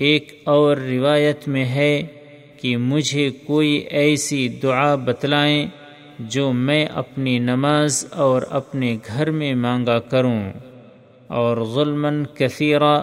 ایک 0.00 0.32
اور 0.44 0.76
روایت 0.76 1.46
میں 1.48 1.64
ہے 1.64 2.06
کہ 2.60 2.76
مجھے 2.76 3.28
کوئی 3.46 3.72
ایسی 3.90 4.48
دعا 4.62 4.94
بتلائیں 4.94 5.66
جو 6.18 6.52
میں 6.52 6.84
اپنی 6.86 7.38
نماز 7.38 8.04
اور 8.10 8.42
اپنے 8.50 8.96
گھر 9.06 9.30
میں 9.30 9.54
مانگا 9.54 9.98
کروں، 9.98 10.42
اور 11.28 11.64
ظلمن 11.74 12.24
کثیرہ 12.34 13.00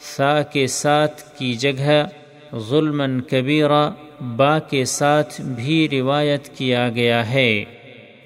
سا 0.00 0.32
کے 0.42 0.66
ساتھ 0.66 1.22
کی 1.38 1.52
جگہ 1.54 2.02
ظلمن 2.68 3.20
کبیرہ 3.20 3.90
با 4.36 4.58
کے 4.58 4.84
ساتھ 4.84 5.40
بھی 5.40 5.88
روایت 5.92 6.48
کیا 6.48 6.88
گیا 6.88 7.30
ہے۔ 7.30 7.64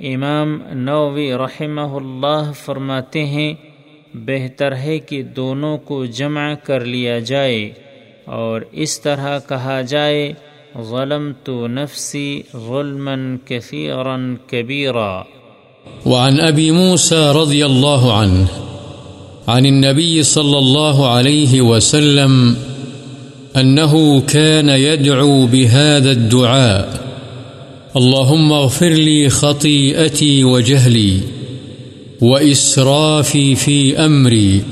امام 0.01 0.63
نووی 0.73 1.33
رحمہ 1.33 1.81
اللہ 1.81 2.51
فرماتے 2.65 3.25
ہیں، 3.25 3.55
بہتر 4.15 4.77
ہے 4.77 4.99
کہ 4.99 5.23
دونوں 5.23 5.79
کو 5.79 6.05
جمع 6.05 6.55
کر 6.55 6.81
لیا 6.81 7.19
جائے 7.19 7.73
اور 8.25 8.61
اس 8.73 9.01
طرح 9.01 9.39
کہا 9.49 9.81
جائے، 9.81 10.33
ظلمت 10.83 11.49
نفسي 11.49 12.41
ظلما 12.53 13.37
كثيرا 13.45 14.17
كبيرا 14.47 15.23
وعن 16.07 16.41
أبي 16.49 16.71
موسى 16.71 17.33
رضي 17.35 17.65
الله 17.67 18.13
عنه 18.13 18.47
عن 19.47 19.67
النبي 19.67 20.23
صلى 20.23 20.59
الله 20.59 21.09
عليه 21.09 21.61
وسلم 21.61 22.55
أنه 23.57 24.21
كان 24.21 24.69
يدعو 24.69 25.47
بهذا 25.47 26.11
الدعاء۔ 26.11 27.06
اللهم 27.97 28.53
اغفر 28.53 28.89
لي 28.89 29.29
خطيئتي 29.29 30.45
وجهلي 30.45 31.21
وإسرافي 32.21 33.55
في 33.55 33.99
أمري 33.99 34.63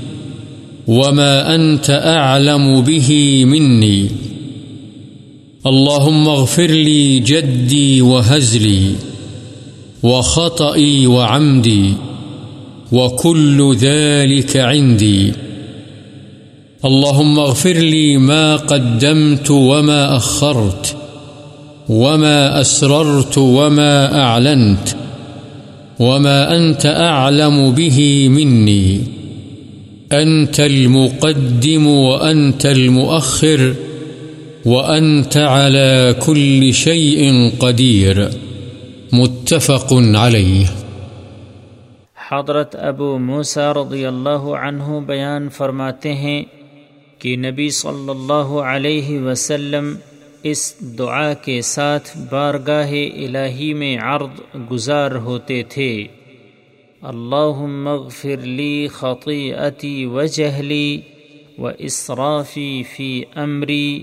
وما 0.86 1.54
أنت 1.54 1.90
أعلم 1.90 2.80
به 2.80 3.44
مني 3.44 4.08
اللهم 5.66 6.28
اغفر 6.28 6.66
لي 6.66 7.18
جدي 7.18 8.02
وهزلي 8.02 8.90
وخطئي 10.02 11.06
وعمدي 11.06 11.92
وكل 12.92 13.76
ذلك 13.76 14.56
عندي 14.56 15.32
اللهم 16.84 17.38
اغفر 17.38 17.72
لي 17.72 18.18
ما 18.18 18.56
قدمت 18.56 19.50
وما 19.50 20.16
أخرت 20.16 21.03
وما 21.88 22.60
أسررت 22.60 23.38
وما 23.38 24.20
أعلنت 24.22 24.96
وما 26.00 26.56
أنت 26.56 26.86
أعلم 26.86 27.70
به 27.70 28.28
مني 28.28 29.00
أنت 30.12 30.60
المقدم 30.60 31.86
وأنت 31.86 32.66
المؤخر 32.66 33.74
وأنت 34.66 35.36
على 35.36 36.16
كل 36.26 36.74
شيء 36.74 37.52
قدير 37.60 38.28
متفق 39.12 39.92
عليه 39.92 40.66
حضرت 42.28 42.74
ابو 42.76 43.16
موسیٰ 43.18 43.72
رضی 43.72 44.04
اللہ 44.06 44.44
عنہ 44.58 44.98
بیان 45.06 45.48
فرماتے 45.56 46.12
ہیں 46.14 46.42
کہ 47.18 47.36
نبی 47.36 47.68
صلی 47.70 48.10
اللہ 48.10 48.54
علیہ 48.64 49.18
وسلم 49.20 49.94
اس 50.44 50.80
دعا 50.98 51.34
کے 51.34 51.60
ساتھ 51.62 52.18
بارگاہ 52.30 52.92
الہی 52.92 53.74
میں 53.74 53.98
عرض 54.02 54.40
گزار 54.72 55.10
ہوتے 55.10 55.62
تھے۔ 55.62 56.04
اللہ 57.02 57.66
مغفر 57.66 58.46
لی 58.46 58.86
خطیعتی 58.86 60.04
و 60.04 60.24
جہلی 60.24 61.00
و 61.58 61.68
اسرافی 61.78 62.82
فی 62.96 63.22
امری 63.34 64.02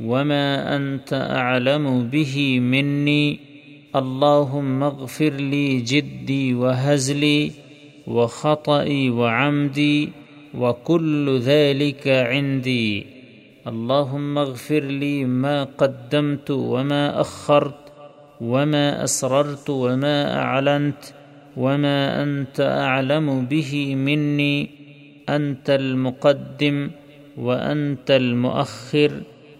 وما 0.00 0.74
انت 0.74 1.12
اعلم 1.12 2.08
به 2.12 2.58
منی۔ 2.60 3.36
اللہ 3.92 4.54
مغفر 4.54 5.38
لی 5.38 5.80
جدی 5.80 6.52
و 6.52 6.70
حضلی 6.70 7.48
و 8.06 8.26
خطعی 8.26 9.08
و 9.08 9.24
عمدی 9.24 10.06
و 10.54 10.72
کل 10.72 11.38
ذلك 11.40 12.08
عندی۔ 12.08 13.00
اللهم 13.68 14.38
اغفر 14.38 14.80
لي 14.80 15.24
ما 15.24 15.64
قدمت 15.64 16.50
وما 16.50 17.20
أخرت 17.20 17.92
وما 18.40 19.04
أسررت 19.04 19.70
وما 19.70 20.34
أعلنت 20.34 21.04
وما 21.56 22.22
أنت 22.22 22.60
أعلم 22.60 23.46
به 23.48 23.94
مني، 23.94 24.66
أنت 25.28 25.70
المقدم 25.70 26.88
وأنت 27.36 28.10
المؤخر 28.10 29.08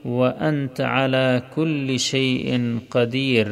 وأنت 0.05 0.81
على 0.81 1.41
كل 1.55 1.99
شيء 1.99 2.59
قدير. 2.89 3.47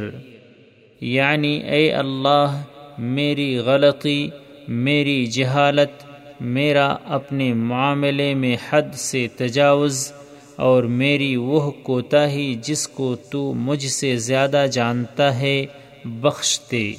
یعنی 1.00 1.56
اے 1.56 1.92
اللہ، 1.92 2.62
میری 2.98 3.58
غلطی، 3.58 4.30
میری 4.68 5.26
جہالت، 5.26 6.04
میرا 6.40 6.96
اپنے 7.04 7.54
معاملے 7.54 8.34
میں 8.34 8.56
حد 8.70 8.94
سے 8.94 9.28
تجاوز 9.36 10.12
اور 10.56 10.82
میری 10.82 11.36
وہ 11.36 11.70
کوتاہی 11.70 12.54
جس 12.62 12.88
کو 12.88 13.16
تو 13.16 13.52
مجھ 13.54 13.86
سے 13.86 14.16
زیادہ 14.16 14.66
جانتا 14.72 15.38
ہے، 15.38 15.66
بخش 16.04 16.60
دے۔ 16.72 16.92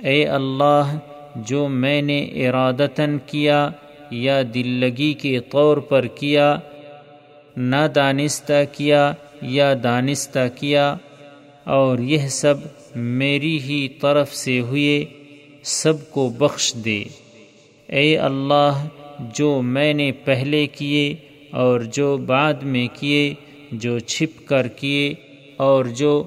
اے 0.00 0.26
اللہ، 0.26 0.98
جو 1.36 1.68
میں 1.68 2.02
نے 2.02 2.20
ارادتاً 2.20 3.18
کیا 3.26 3.70
یا 4.10 4.42
دل 4.54 4.68
لگی 4.68 5.12
کے 5.12 5.40
طور 5.40 5.76
پر 5.76 6.06
کیا، 6.06 6.58
نہ 7.56 7.86
دانستہ 7.94 8.62
کیا 8.72 9.12
یا 9.42 9.74
دانستہ 9.82 10.46
کیا، 10.54 10.96
اور 11.64 11.98
یہ 11.98 12.28
سب 12.28 12.54
میری 12.96 13.60
ہی 13.60 13.88
طرف 13.88 14.34
سے 14.34 14.60
ہوئے، 14.60 15.04
سب 15.62 16.10
کو 16.10 16.28
بخش 16.28 16.74
دے۔ 16.84 17.02
اے 17.86 18.18
اللہ، 18.18 18.86
جو 19.34 19.62
میں 19.62 19.94
نے 19.94 20.12
پہلے 20.12 20.66
کیے 20.66 21.14
اور 21.50 21.80
جو 21.80 22.16
بعد 22.16 22.54
میں 22.62 22.88
کیے، 23.00 23.34
جو 23.72 23.98
چھپ 23.98 24.48
کر 24.48 24.68
کیے، 24.68 25.14
اور 25.56 25.84
جو 25.84 26.22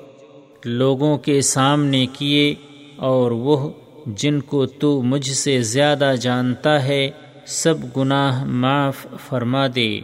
لوگوں 0.65 1.17
کے 1.17 1.41
سامنے 1.41 2.05
کیے، 2.13 2.55
اور 2.95 3.31
وہ 3.31 3.69
جن 4.07 4.41
کو 4.41 4.65
تو 4.65 5.01
مجھ 5.01 5.29
سے 5.29 5.61
زیادہ 5.61 6.13
جانتا 6.21 6.85
ہے، 6.85 7.11
سب 7.45 7.75
گناہ 7.97 8.43
معاف 8.43 9.07
فرما 9.29 9.67
دے۔ 9.75 9.99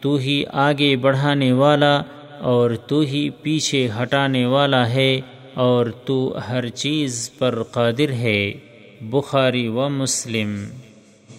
تو 0.00 0.14
ہی 0.14 0.44
آگے 0.52 0.96
بڑھانے 0.96 1.52
والا 1.52 2.02
اور 2.40 2.70
تو 2.70 3.00
ہی 3.00 3.30
پیچھے 3.30 3.88
ہٹانے 4.02 4.46
والا 4.46 4.88
ہے، 4.88 5.20
اور 5.54 5.86
تو 5.86 6.34
ہر 6.48 6.68
چیز 6.68 7.30
پر 7.38 7.62
قادر 7.62 8.12
ہے۔ 8.12 8.52
بخاری 9.00 9.68
و 9.68 9.88
مسلم۔ 9.88 10.64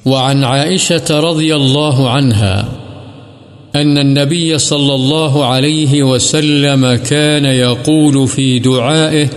وعن 0.05 0.43
عائشة 0.43 1.31
رضی 1.31 1.51
اللہ 1.51 2.01
عنہ 2.09 2.69
أن 3.75 3.97
النبي 3.97 4.57
صلى 4.57 4.95
الله 4.95 5.45
عليه 5.45 6.03
وسلم 6.03 6.95
كان 6.95 7.45
يقول 7.45 8.27
في 8.27 8.59
دعائه، 8.59 9.27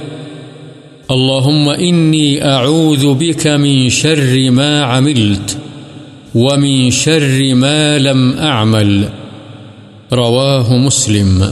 اللهم 1.10 1.68
إني 1.68 2.42
أعوذ 2.42 3.14
بك 3.14 3.46
من 3.46 3.88
شر 3.88 4.50
ما 4.50 4.82
عملت 4.82 5.56
ومن 6.34 6.90
شر 6.90 7.54
ما 7.54 7.98
لم 7.98 8.30
أعمل. 8.40 9.04
رواه 10.12 10.76
مسلم. 10.78 11.42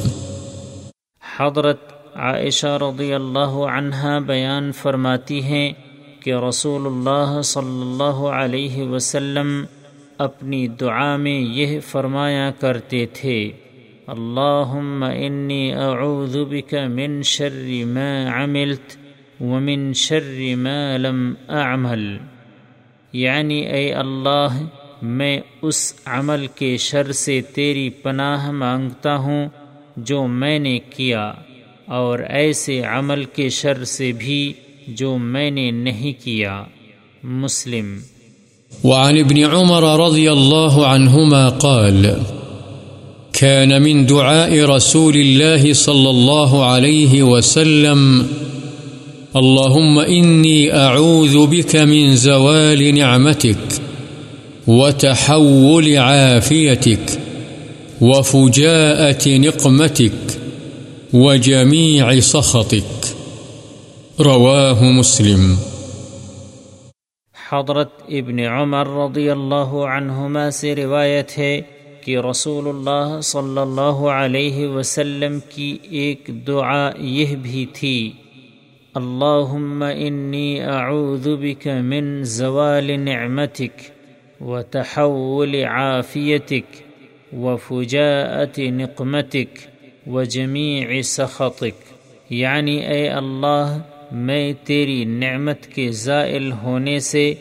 حضرت 1.37 1.79
عائشہ 2.15 2.67
رضی 2.67 3.15
اللہ 3.15 3.55
عنہ 3.77 4.19
بیان 4.27 4.73
فرماتی 4.73 5.43
ہیں 5.43 5.73
کہ 6.25 6.35
رسول 6.49 6.83
اللہ 6.87 7.43
صلی 7.43 7.83
اللہ 7.83 8.27
علیہ 8.27 8.83
وسلم 8.83 9.65
اپنی 10.19 10.67
دعا 10.81 11.17
میں 11.17 11.41
یہ 11.41 11.79
فرمایا 11.81 12.51
کرتے 12.61 13.05
تھے، 13.13 13.37
اللہم 14.07 15.05
انی 15.09 15.73
اعوذ 15.73 16.37
بک 16.51 16.75
من 16.89 17.21
شر 17.23 17.61
ما 17.87 18.11
عملت 18.35 18.97
ومن 19.41 19.93
شر 19.97 20.41
ما 20.57 20.97
لم 20.99 21.33
اعمل. 21.49 22.17
یعنی 23.13 23.61
اے 23.67 23.93
اللہ، 23.93 24.61
میں 25.03 25.39
اس 25.63 25.95
عمل 26.05 26.47
کے 26.55 26.77
شر 26.77 27.13
سے 27.13 27.41
تیری 27.55 27.89
پناہ 28.03 28.51
مانگتا 28.53 29.17
ہوں 29.17 29.49
جو 29.97 30.27
میں 30.27 30.59
نے 30.59 30.79
کیا، 30.91 31.33
اور 31.87 32.19
ایسے 32.19 32.81
عمل 32.87 33.25
کے 33.25 33.49
شر 33.49 33.85
سے 33.85 34.13
بھی 34.13 34.53
جو 34.89 35.17
میں 35.19 35.51
نے 35.51 35.71
نہیں 35.71 36.13
کیا۔ 36.25 36.63
مسلم 37.23 37.97
وعن 38.85 39.19
ابن 39.19 39.45
عمر 39.45 40.07
رضي 40.07 40.33
الله 40.33 40.87
عنهما 40.87 41.49
قال، 41.49 42.17
كان 43.33 43.83
من 43.83 44.07
دعاء 44.07 44.65
رسول 44.65 45.17
الله 45.17 45.73
صلى 45.73 46.11
الله 46.11 46.65
عليه 46.65 47.23
وسلم، 47.23 48.27
اللهم 49.37 49.99
إني 49.99 50.77
أعوذ 50.77 51.47
بك 51.47 51.77
من 51.77 52.17
زوال 52.17 52.95
نعمتك 52.95 53.81
وتحول 54.67 55.97
عافيتك 55.97 57.19
وفجاءة 58.01 59.29
نقمتك 59.29 60.13
وجميع 61.13 62.21
سخطك. 62.21 63.15
رواه 64.21 64.85
مسلم. 64.85 65.74
حضرت 67.51 68.03
ابن 68.19 68.39
عمر 68.41 68.87
رضی 68.89 69.29
اللہ 69.31 69.73
عنہما 69.87 70.51
سے 70.51 70.75
روایت 70.77 71.37
ہے 71.39 71.61
کہ 72.05 72.17
رسول 72.31 72.69
اللہ 72.69 73.21
صلی 73.23 73.59
اللہ 73.59 74.01
علیہ 74.13 74.67
وسلم 74.69 75.39
کی 75.49 75.77
ایک 76.01 76.31
دعا 76.47 76.91
یہ 76.99 77.35
بھی 77.43 77.65
تھی، 77.73 78.11
اللہم 78.95 79.83
انی 79.83 80.61
اعوذ 80.63 81.29
بک 81.41 81.67
من 81.83 82.23
زوال 82.33 82.91
نعمتک 83.01 83.83
وتحول 84.41 85.55
عافیتک 85.65 86.83
وفجاءت 87.37 88.59
نقمتک 88.73 89.59
وجمیع 90.07 91.01
سخطک. 91.07 91.83
یعنی 92.33 92.77
اے 92.87 93.09
اللہ 93.11 93.79
میں 94.15 94.53
تیری 94.65 95.05
نعمت 95.05 95.67
کے 95.67 95.91
زائل 95.91 96.53
ہونے 96.53 96.99
سے 97.01 97.35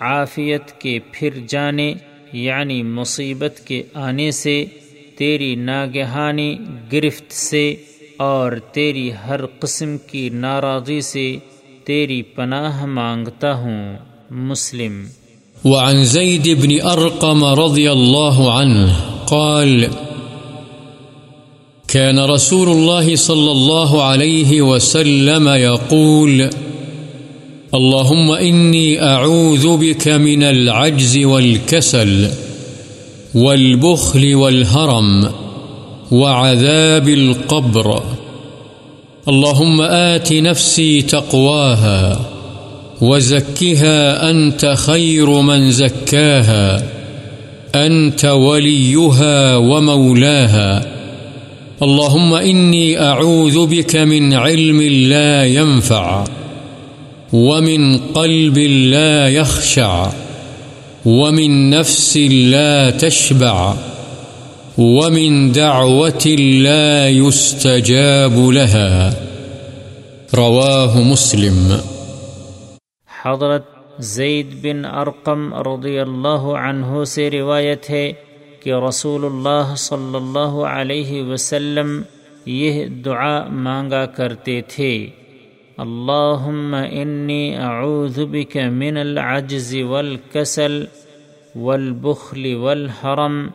عافیت 0.00 0.80
کے 0.80 0.98
پھر 1.12 1.30
جانے 1.48 1.94
یعنی 2.32 2.82
مصیبت 2.82 3.60
کے 3.64 3.82
آنے 3.94 4.30
سے، 4.30 4.64
تیری 5.18 5.54
ناگہانی 5.54 6.58
گرفت 6.92 7.32
سے 7.32 7.74
اور 8.16 8.52
تیری 8.72 9.10
ہر 9.26 9.46
قسم 9.46 9.96
کی 9.98 10.28
ناراضی 10.28 11.00
سے 11.00 11.36
تیری 11.84 12.22
پناہ 12.22 12.86
مانگتا 12.86 13.54
ہوں، 13.54 13.96
مسلم۔ 14.30 15.04
وعن 15.64 16.04
زید 16.04 16.62
بن 16.62 16.88
ارقم 16.88 17.44
رضی 17.44 17.88
اللہ 17.88 18.38
عنہ 18.38 18.86
قال 19.28 19.84
كان 21.96 22.18
رسول 22.18 22.68
الله 22.68 23.16
صلى 23.16 23.52
الله 23.52 24.02
عليه 24.02 24.62
وسلم 24.62 25.48
يقول، 25.48 26.50
اللهم 27.74 28.30
إني 28.30 29.02
أعوذ 29.02 29.76
بك 29.76 30.08
من 30.08 30.42
العجز 30.42 31.18
والكسل 31.18 32.28
والبخل 33.34 34.34
والهرم 34.34 35.30
وعذاب 36.10 37.08
القبر. 37.08 38.02
اللهم 39.28 39.82
آت 39.82 40.32
نفسي 40.32 41.02
تقواها 41.02 42.20
وزكها 43.00 44.30
أنت 44.30 44.74
خير 44.76 45.30
من 45.30 45.70
زكاها، 45.70 46.82
أنت 47.74 48.24
وليها 48.24 49.56
ومولاها. 49.56 50.95
اللهم 51.82 52.34
إني 52.34 53.00
أعوذ 53.00 53.66
بك 53.66 53.96
من 53.96 54.34
علم 54.34 54.82
لا 54.82 55.44
ينفع 55.44 56.24
ومن 57.32 57.98
قلب 57.98 58.58
لا 58.92 59.28
يخشع 59.28 60.10
ومن 61.06 61.70
نفس 61.70 62.16
لا 62.16 62.90
تشبع 62.90 63.74
ومن 64.78 65.52
دعوة 65.52 66.26
لا 66.68 67.08
يستجاب 67.08 68.38
لها 68.38 69.14
رواه 70.34 71.02
مسلم. 71.02 71.80
حضرت 73.22 73.64
زید 73.98 74.46
بن 74.62 74.84
ارقم 74.84 75.54
رضی 75.54 75.98
اللہ 75.98 76.52
عنہ 76.62 77.04
سے 77.04 77.30
روایت 77.30 77.90
ہے 77.90 78.12
کہ 78.66 78.74
رسول 78.74 79.24
اللہ 79.24 79.74
صلی 79.74 80.16
اللہ 80.16 80.54
علیہ 80.64 81.22
وسلم 81.22 82.02
یہ 82.46 82.86
دعا 82.86 83.48
مانگا 83.48 84.06
کرتے 84.06 84.60
تھے۔ 84.60 85.08
اللهم 85.78 86.76
إني 86.90 87.56
أعوذ 87.56 88.18
بك 88.18 88.56
من 88.56 88.96
العجز 88.96 89.76
والكسل 89.82 90.84
والبخل 91.54 92.54
والهرم 92.54 93.48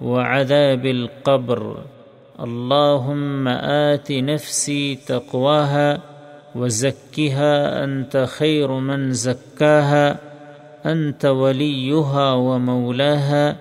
وعذاب 0.00 0.84
القبر۔ 0.84 1.62
اللهم 2.38 3.48
آت 3.92 4.10
نفسي 4.10 4.94
تقواها 5.06 5.96
وزكها 6.58 7.84
أنت 7.84 8.16
خير 8.28 8.68
من 8.68 9.12
زكاها 9.12 10.14
أنت 10.92 11.24
وليها 11.24 12.32
ومولاها 12.32 13.52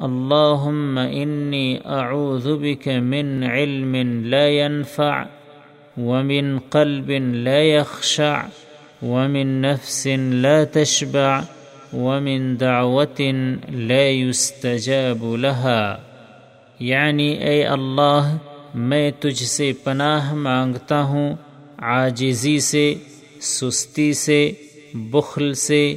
اللهم 0.00 0.98
إني 0.98 1.74
أعوذ 1.86 2.58
بك 2.58 2.88
من 2.88 3.44
علم 3.44 4.22
لا 4.26 4.48
ينفع، 4.48 5.22
ومن 5.96 6.58
قلب 6.58 7.10
لا 7.34 7.62
يخشع، 7.62 8.42
ومن 9.02 9.46
نفس 9.46 10.06
لا 10.16 10.64
تشبع، 10.64 11.40
ومن 11.92 12.56
دعوة 12.60 13.32
لا 13.68 14.08
يستجاب 14.08 15.36
لها۔ 15.36 15.96
یعنی 16.80 17.28
اے 17.28 17.64
اللہ، 17.64 18.36
میں 18.74 19.10
تجھ 19.20 19.42
سے 19.42 19.72
پناہ 19.84 20.34
مانگتا 20.34 21.02
ہوں، 21.02 21.34
عاجزی 21.78 22.60
سے، 22.60 22.94
سستی 23.40 24.12
سے، 24.12 24.52
بخل 24.94 25.54
سے، 25.54 25.96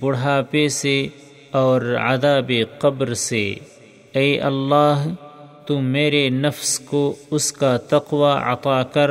بڑھاپے 0.00 0.68
سے 0.68 1.06
اور 1.50 1.96
عذاب 2.00 2.52
قبر 2.78 3.14
سے، 3.14 3.54
اے 4.12 4.40
اللہ، 4.40 5.08
تو 5.66 5.80
میرے 5.80 6.28
نفس 6.28 6.80
کو 6.80 7.16
اس 7.30 7.52
کا 7.52 7.76
تقوی 7.76 8.38
عطا 8.42 8.82
کر 8.82 9.10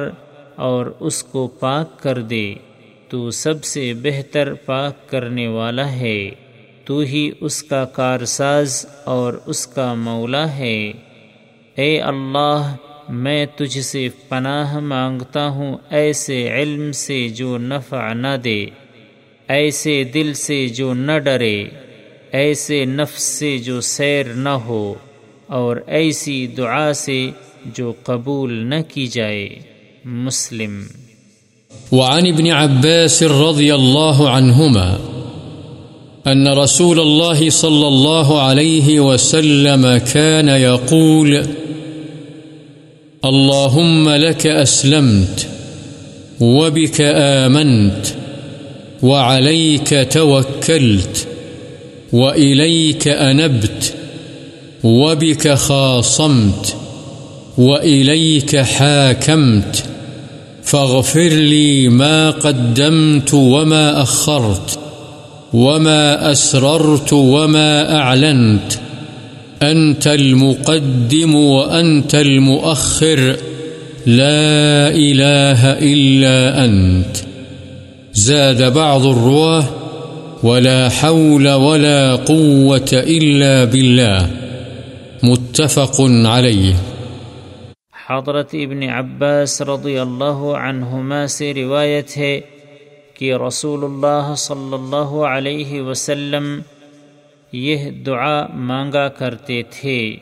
اور 0.55 0.85
اس 0.99 1.23
کو 1.23 1.47
پاک 1.47 1.99
کر 1.99 2.21
دے۔ 2.21 2.53
تو 3.09 3.31
سب 3.31 3.63
سے 3.63 3.93
بہتر 3.93 4.53
پاک 4.53 5.09
کرنے 5.09 5.47
والا 5.47 5.91
ہے۔ 5.91 6.29
تو 6.85 6.99
ہی 6.99 7.31
اس 7.41 7.63
کا 7.63 7.85
کارساز 7.85 8.85
اور 9.05 9.33
اس 9.45 9.67
کا 9.67 9.93
مولا 9.93 10.57
ہے۔ 10.57 10.91
اے 11.75 12.01
اللہ، 12.01 12.75
میں 13.09 13.45
تجھ 13.55 13.79
سے 13.79 14.09
پناہ 14.29 14.79
مانگتا 14.79 15.47
ہوں 15.47 15.77
ایسے 15.89 16.53
علم 16.53 16.91
سے 16.91 17.29
جو 17.29 17.57
نفع 17.57 18.13
نہ 18.13 18.37
دے، 18.43 18.65
ایسے 19.47 20.03
دل 20.03 20.33
سے 20.33 20.67
جو 20.67 20.93
نہ 20.93 21.19
ڈرے۔ 21.19 21.65
ایسے 22.31 22.85
نفس 22.85 23.21
سے 23.21 23.57
جو 23.57 23.81
سیر 23.81 24.25
نہ 24.25 24.49
ہو 24.49 24.93
اور 25.47 25.77
ایسی 25.87 26.47
دعا 26.47 26.93
سے 26.93 27.29
جو 27.65 27.93
قبول 28.03 28.53
نہ 28.53 28.75
کی 28.87 29.07
جائے۔ 29.07 29.49
مسلم۔ 30.05 30.83
وعن 31.91 32.25
ابن 32.25 32.51
عباس 32.51 33.23
رضي 33.23 33.71
الله 33.71 34.27
عنهما 34.27 34.95
أن 36.31 36.47
رسول 36.47 36.99
الله 36.99 37.49
صلى 37.49 37.87
الله 37.87 38.39
عليه 38.39 38.99
وسلم 38.99 39.85
كان 40.13 40.49
يقول 40.49 41.35
اللهم 43.23 44.09
لك 44.09 44.47
أسلمت 44.47 45.45
وبك 46.41 47.01
آمنت 47.45 48.13
وعليك 49.03 49.93
توكلت 50.13 51.28
وإليك 52.13 53.07
أنبت 53.07 53.93
وبك 54.83 55.53
خاصمت 55.53 56.75
وإليك 57.57 58.57
حاكمت 58.57 59.83
فاغفر 60.63 61.29
لي 61.29 61.89
ما 61.89 62.29
قدمت 62.29 63.33
وما 63.33 64.01
أخرت 64.01 64.79
وما 65.53 66.31
أسررت 66.31 67.13
وما 67.13 67.95
أعلنت 67.95 68.73
أنت 69.61 70.07
المقدم 70.07 71.35
وأنت 71.35 72.15
المؤخر 72.15 73.35
لا 74.05 74.87
إله 74.89 75.71
إلا 75.71 76.65
أنت 76.65 77.17
زاد 78.13 78.73
بعض 78.73 79.05
الرواه 79.05 79.63
ولا 80.43 80.87
حول 80.87 81.47
ولا 81.47 82.15
قوة 82.15 82.91
إلا 82.91 83.65
بالله. 83.65 84.27
متفق 85.23 86.01
علیہ 86.27 86.75
حضرت 88.09 88.49
ابن 88.53 88.83
عباس 88.83 89.61
رضی 89.61 89.97
اللہ 89.97 90.39
عنہما 90.61 91.27
سے 91.27 91.53
روایت 91.53 92.17
ہے 92.17 92.39
کہ 93.13 93.33
رسول 93.47 93.83
اللہ 93.83 94.33
صلی 94.37 94.73
اللہ 94.73 95.11
علیہ 95.27 95.81
وسلم 95.81 96.59
یہ 97.51 97.89
دعا 97.89 98.47
مانگا 98.53 99.07
کرتے 99.07 99.61
تھے. 99.69 100.17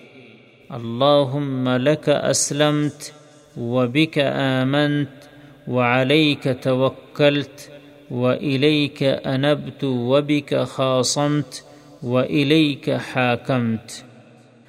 اللہم 0.69 1.69
لک 1.77 2.09
اسلمت 2.29 3.11
وبک 3.57 4.19
آمنت 4.61 5.69
وعلیک 5.69 6.47
توکلت 6.61 7.76
وإليك 8.11 9.03
أنبت 9.03 9.83
وبك 9.83 10.63
خاصمت 10.63 11.63
وإليك 12.03 12.89
حاكمت 12.89 14.03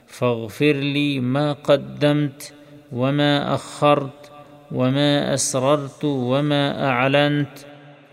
فاغفر 0.09 0.73
لي 0.73 1.21
ما 1.21 1.53
قدمت 1.53 2.53
وما 2.93 3.55
أخرت 3.55 4.31
وما 4.71 5.35
أسررت 5.35 6.05
وما 6.05 6.85
أعلنت 6.91 7.65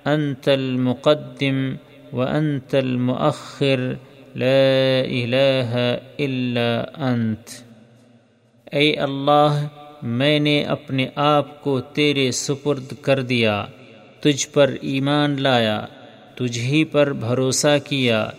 أنت 0.08 0.48
المقدم 0.48 1.76
وأنت 2.14 2.76
المؤخر 2.76 3.94
لا 4.36 5.02
إله 5.06 5.78
إلا 6.20 6.84
أنت 7.14 7.50
اے 8.72 8.94
اللہ، 8.94 9.68
میں 10.02 10.40
نے 10.40 10.64
اپنے 10.64 11.08
آپ 11.16 11.64
کو 11.64 11.80
تیرے 11.80 12.32
سپرد 12.32 12.94
کر 13.02 13.22
دیا۔ 13.22 13.66
تجھ 14.26 14.48
پر 14.50 14.74
ایمان 14.82 15.42
لایا، 15.42 15.86
تجھ 16.36 16.60
ہی 16.60 16.84
پر 16.84 17.14
بھروسہ 17.14 17.78
کیا، 17.86 18.30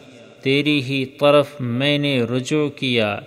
تیری 0.43 0.83
ہی 0.83 1.05
طرف 1.05 1.49
میں 1.61 1.99
نے 1.99 2.23
رجوع 2.23 2.69
کیا، 2.69 3.21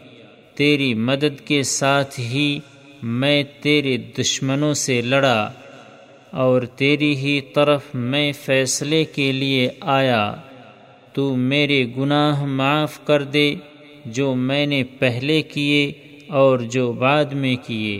تیری 0.55 0.93
مدد 0.93 1.47
کے 1.47 1.63
ساتھ 1.63 2.19
ہی 2.19 2.59
میں 3.03 3.43
تیرے 3.61 3.97
دشمنوں 3.97 4.73
سے 4.73 5.01
لڑا، 5.01 5.51
اور 6.31 6.61
تیری 6.61 7.15
ہی 7.15 7.41
طرف 7.41 7.81
میں 7.93 8.31
فیصلے 8.45 9.03
کے 9.05 9.31
لیے 9.31 9.69
آیا۔ 9.81 10.35
تو 11.13 11.35
میرے 11.35 11.85
گناہ 11.97 12.45
معاف 12.45 12.99
کر 13.05 13.23
دے، 13.23 13.55
جو 14.05 14.35
میں 14.35 14.65
نے 14.65 14.83
پہلے 14.83 15.41
کیے 15.41 15.91
اور 16.27 16.59
جو 16.59 16.91
بعد 16.91 17.25
میں 17.25 17.55
کیے۔ 17.67 17.99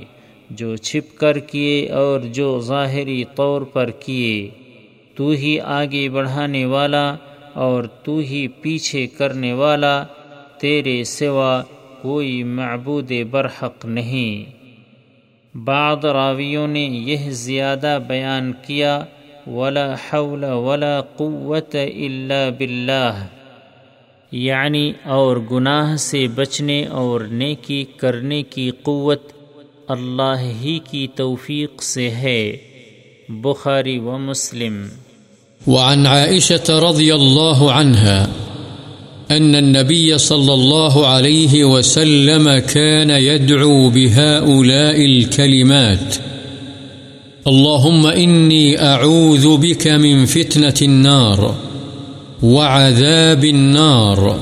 جو 0.49 0.75
چھپ 0.75 1.17
کر 1.17 1.39
کیے 1.39 1.89
اور 1.89 2.19
جو 2.19 2.59
ظاہری 2.59 3.23
طور 3.35 3.61
پر 3.61 3.89
کیے، 3.89 4.49
تو 5.15 5.29
ہی 5.29 5.59
آگے 5.59 6.09
بڑھانے 6.09 6.65
والا 6.65 7.15
اور 7.53 7.83
تو 7.83 8.17
ہی 8.17 8.47
پیچھے 8.47 9.07
کرنے 9.07 9.53
والا 9.53 10.03
تیرے 10.57 11.03
سوا 11.03 11.61
کوئی 12.01 12.43
معبود 12.43 13.11
برحق 13.31 13.85
نہیں۔ 13.85 14.51
بعض 15.57 16.05
راویوں 16.05 16.67
نے 16.67 16.83
یہ 16.83 17.29
زیادہ 17.29 17.97
بیان 18.07 18.51
کیا، 18.67 19.05
ولا 19.47 19.93
حول 19.93 20.43
ولا 20.43 21.01
قوت 21.01 21.75
الا 21.75 22.49
باللہ 22.59 23.25
یعنی 24.31 24.93
اور 25.03 25.37
گناہ 25.51 25.95
سے 25.95 26.27
بچنے 26.27 26.85
اور 26.85 27.21
نیکی 27.21 27.85
کرنے 27.97 28.43
کی 28.43 28.71
قوت 28.83 29.31
اللہ 29.89 30.55
ہی 30.61 30.79
کی 30.91 31.07
توفیق 31.15 31.83
سے 31.83 32.09
ہے۔ 32.09 32.57
بخاری 33.29 33.99
و 33.99 34.17
مسلم۔ 34.17 34.85
وعن 35.67 36.07
عائشة 36.07 36.89
رضي 36.89 37.11
الله 37.11 37.67
عنها 37.69 38.27
أن 39.29 39.55
النبي 39.55 40.17
صلى 40.17 40.51
الله 40.51 41.05
عليه 41.05 41.65
وسلم 41.65 42.49
كان 42.73 43.09
يدعو 43.09 43.89
بهؤلاء 43.89 44.99
الكلمات 44.99 46.17
اللهم 47.45 48.07
إني 48.15 48.75
أعوذ 48.75 49.57
بك 49.57 49.87
من 49.87 50.25
فتنة 50.25 50.81
النار 50.81 51.39
وعذاب 52.43 53.43
النار 53.43 54.37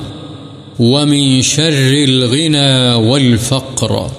ومن 0.78 1.42
شر 1.42 1.94
الغنى 2.08 3.08
والفقر۔ 3.08 4.17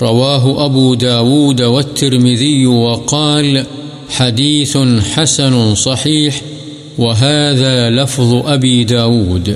رواه 0.00 0.64
أبو 0.64 0.94
داود 0.94 1.60
والترمذي 1.60 2.66
وقال 2.66 3.58
حديث 4.10 4.76
حسن 5.14 5.74
صحيح، 5.74 6.30
وهذا 6.98 7.90
لفظ 7.90 8.34
أبي 8.52 8.84
داود. 8.84 9.48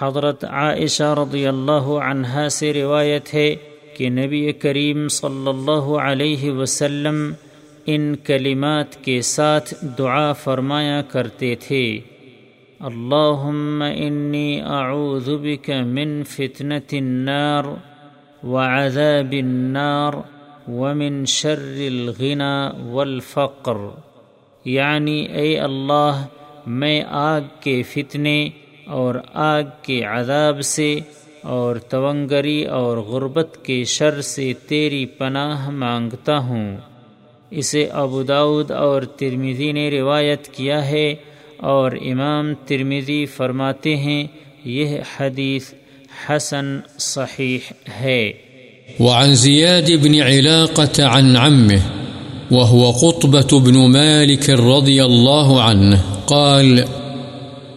حضرت 0.00 0.44
عائشہ 0.44 1.02
رضی 1.02 1.46
اللہ 1.46 1.88
عنہا 2.04 2.48
سے 2.48 2.72
روایت 2.72 3.34
ہے 3.34 3.56
کہ 3.96 4.08
نبی 4.08 4.52
کریم 4.52 5.08
صلی 5.08 5.48
اللہ 5.48 5.96
علیہ 6.02 6.50
وسلم 6.50 7.32
ان 7.86 8.14
کلمات 8.24 9.04
کے 9.04 9.20
ساتھ 9.20 9.74
دعا 9.98 10.32
فرمایا 10.32 11.02
کرتے 11.02 11.54
تھے۔ 11.54 12.00
اللہم 12.80 13.82
انی 13.96 14.60
اعوذ 14.60 15.28
بک 15.28 15.70
من 15.86 16.22
فتنة 16.30 16.88
النار 16.92 17.64
وعذاب 18.42 19.32
النار 19.32 20.12
ومن 20.70 21.24
شر 21.24 21.74
الغنى 21.76 22.90
والفقر۔ 22.90 23.76
یعنی 24.64 25.20
اے 25.20 25.58
اللہ، 25.58 26.26
میں 26.66 27.02
آگ 27.08 27.40
کے 27.60 27.82
فتنے 27.82 28.48
اور 28.86 29.14
آگ 29.34 29.62
کے 29.82 30.04
عذاب 30.04 30.60
سے 30.62 30.98
اور 31.42 31.76
تونگری 31.76 32.64
اور 32.64 32.98
غربت 32.98 33.58
کے 33.62 33.84
شر 33.84 34.20
سے 34.20 34.52
تیری 34.68 35.06
پناہ 35.06 35.70
مانگتا 35.70 36.38
ہوں۔ 36.38 36.76
اسے 37.50 37.86
ابو 37.86 38.22
داود 38.22 38.70
اور 38.70 39.02
ترمیدی 39.02 39.72
نے 39.72 39.90
روایت 39.90 40.48
کیا 40.48 40.86
ہے 40.86 41.14
اور 41.56 41.92
امام 41.92 42.54
ترمیدی 42.66 43.26
فرماتے 43.26 43.96
ہیں، 43.96 44.26
یہ 44.64 44.98
حدیث 45.20 45.74
حسن 46.26 46.80
صحیح 46.98 47.58
ہے۔ 48.00 48.32
وعن 49.00 49.34
زياد 49.34 49.90
بن 50.02 50.14
علاقة 50.14 51.04
عن 51.04 51.36
عمه، 51.36 51.80
وهو 52.50 52.90
قطبة 52.90 53.58
بن 53.58 53.74
مالك 53.74 54.50
رضي 54.50 55.00
الله 55.04 55.60
عنه، 55.60 55.96
قال 56.26 56.80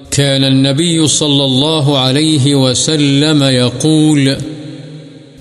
كان 0.10 0.44
النبي 0.44 1.08
صلى 1.08 1.46
الله 1.46 1.98
عليه 1.98 2.56
وسلم 2.56 3.44
يقول 3.44 4.36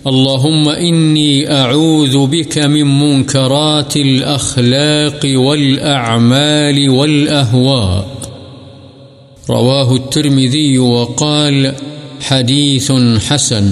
اللهم 0.07 0.69
إني 0.69 1.49
أعوذ 1.51 2.27
بك 2.27 2.59
من 2.59 2.87
منكرات 2.87 3.97
الأخلاق 3.97 5.27
والأعمال 5.39 6.89
والأهواء. 6.89 8.05
رواه 9.51 9.95
الترمذي 9.95 10.79
وقال 10.79 11.75
حديث 12.29 12.91
حسن۔ 13.31 13.69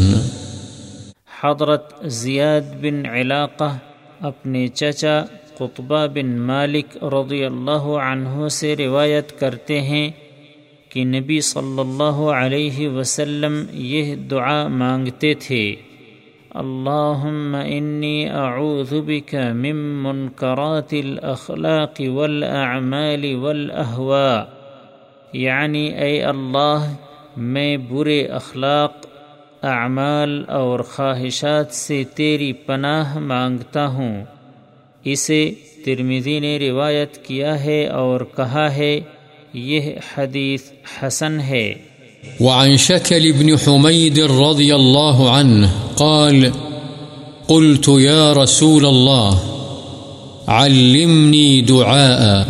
حضرت 1.42 1.90
زیاد 2.04 2.74
بن 2.80 3.06
علاقہ 3.06 3.78
اپنے 4.20 4.68
چچا 4.68 5.20
قطبہ 5.58 6.06
بن 6.06 6.38
مالک 6.40 7.04
رضی 7.04 7.44
اللہ 7.44 7.86
عنہ 8.04 8.48
سے 8.48 8.76
روایت 8.76 9.40
کرتے 9.40 9.80
ہیں 9.80 10.10
کہ 10.88 11.04
نبی 11.04 11.40
صلی 11.40 11.80
اللہ 11.80 12.20
علیہ 12.36 12.88
وسلم 12.88 13.64
یہ 13.72 14.14
دعا 14.14 14.68
مانگتے 14.68 15.34
تھے۔ 15.34 15.76
اللہم 16.54 17.56
انی 17.64 18.28
اعوذ 18.28 18.92
بک 19.06 19.34
من 19.54 19.76
منکرات 19.76 20.92
الاخلاق 20.92 22.00
والاعمال 22.08 23.34
والاہواء 23.34 24.42
یعنی 25.32 25.88
اے 25.88 26.22
اللہ 26.22 26.86
میں 27.38 27.76
برے 27.76 28.26
اخلاق، 28.26 29.06
اعمال 29.62 30.44
اور 30.48 30.80
خواہشات 30.80 31.74
سے 31.74 32.04
تیری 32.14 32.52
پناہ 32.52 33.18
مانگتا 33.18 33.86
ہوں۔ 33.86 34.24
اسے 35.04 35.50
ترمیدی 35.84 36.40
نے 36.40 36.58
روایت 36.58 37.24
کیا 37.24 37.64
ہے 37.64 37.86
اور 37.86 38.20
کہا 38.36 38.74
ہے، 38.74 39.00
یہ 39.52 39.80
حدیث 40.16 40.62
حسن 41.02 41.40
ہے۔ 41.40 41.74
وعن 42.40 42.76
شكل 42.76 43.32
بن 43.32 43.68
حميد 43.68 44.18
رضي 44.18 44.72
الله 44.72 45.26
عنه 45.28 45.66
قال، 45.94 46.48
قلت 47.46 47.88
يا 47.88 48.34
رسول 48.34 48.86
الله، 48.86 49.38
علمني 50.46 51.60
دعاء۔ 51.60 52.44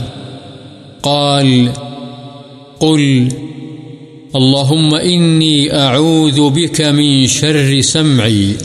قال، 1.00 1.68
قل 2.78 3.28
اللهم 4.36 4.94
إني 4.94 5.72
أعوذ 5.74 6.50
بك 6.50 6.80
من 6.80 7.26
شر 7.26 7.80
سمعي 7.80 8.56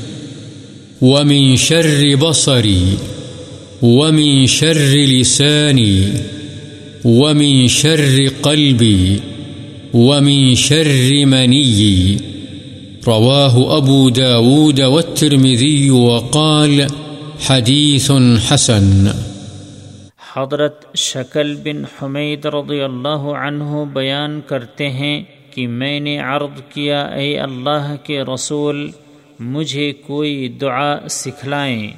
ومن 1.02 1.56
شر 1.56 2.16
بصري 2.16 2.98
ومن 3.82 4.48
شر 4.48 4.96
لساني 4.96 6.14
ومن 7.06 7.68
شر 7.68 8.28
قلبي 8.44 9.20
ومن 9.94 10.56
شر 10.56 11.26
مني 11.26 12.18
رواه 13.08 13.78
أبو 13.78 14.10
داود 14.10 14.82
والترمذي 14.82 15.92
وقال 15.92 16.88
حديث 17.40 18.12
حسن 18.50 19.14
حضرت 20.34 20.86
شکل 20.96 21.56
بن 21.64 21.84
حمید 21.98 22.46
رضی 22.46 22.82
اللہ 22.82 23.26
عنہ 23.40 23.84
بیان 23.94 24.40
کرتے 24.48 24.90
ہیں 24.90 25.22
کہ 25.54 25.68
میں 25.68 26.00
نے 26.00 26.20
عرض 26.20 26.62
کیا، 26.70 27.02
اے 27.04 27.40
اللہ 27.40 27.96
کے 28.04 28.22
رسول، 28.22 28.92
مجھے 29.40 29.94
کوئی 29.94 30.48
دعا 30.48 31.08
سکھلائیں۔ 31.08 31.92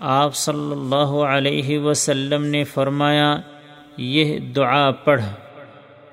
آپ 0.00 0.34
صلی 0.34 0.72
اللہ 0.72 1.10
علیہ 1.34 1.78
وسلم 1.78 2.44
نے 2.44 2.64
فرمایا، 2.64 3.36
یہ 3.96 4.38
دعا 4.38 4.90
پڑھ۔ 4.90 5.22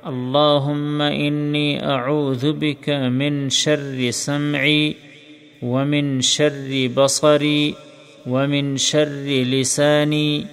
اللہم 0.03 1.03
انی 1.13 1.79
اعوذ 1.79 2.45
بک 2.59 2.89
من 3.09 3.49
شر 3.49 4.11
سمعی 4.13 4.93
ومن 5.61 6.21
شر 6.21 6.87
بصری 6.93 7.71
ومن 8.25 8.77
شر 8.77 9.05
لسانی 9.25 10.43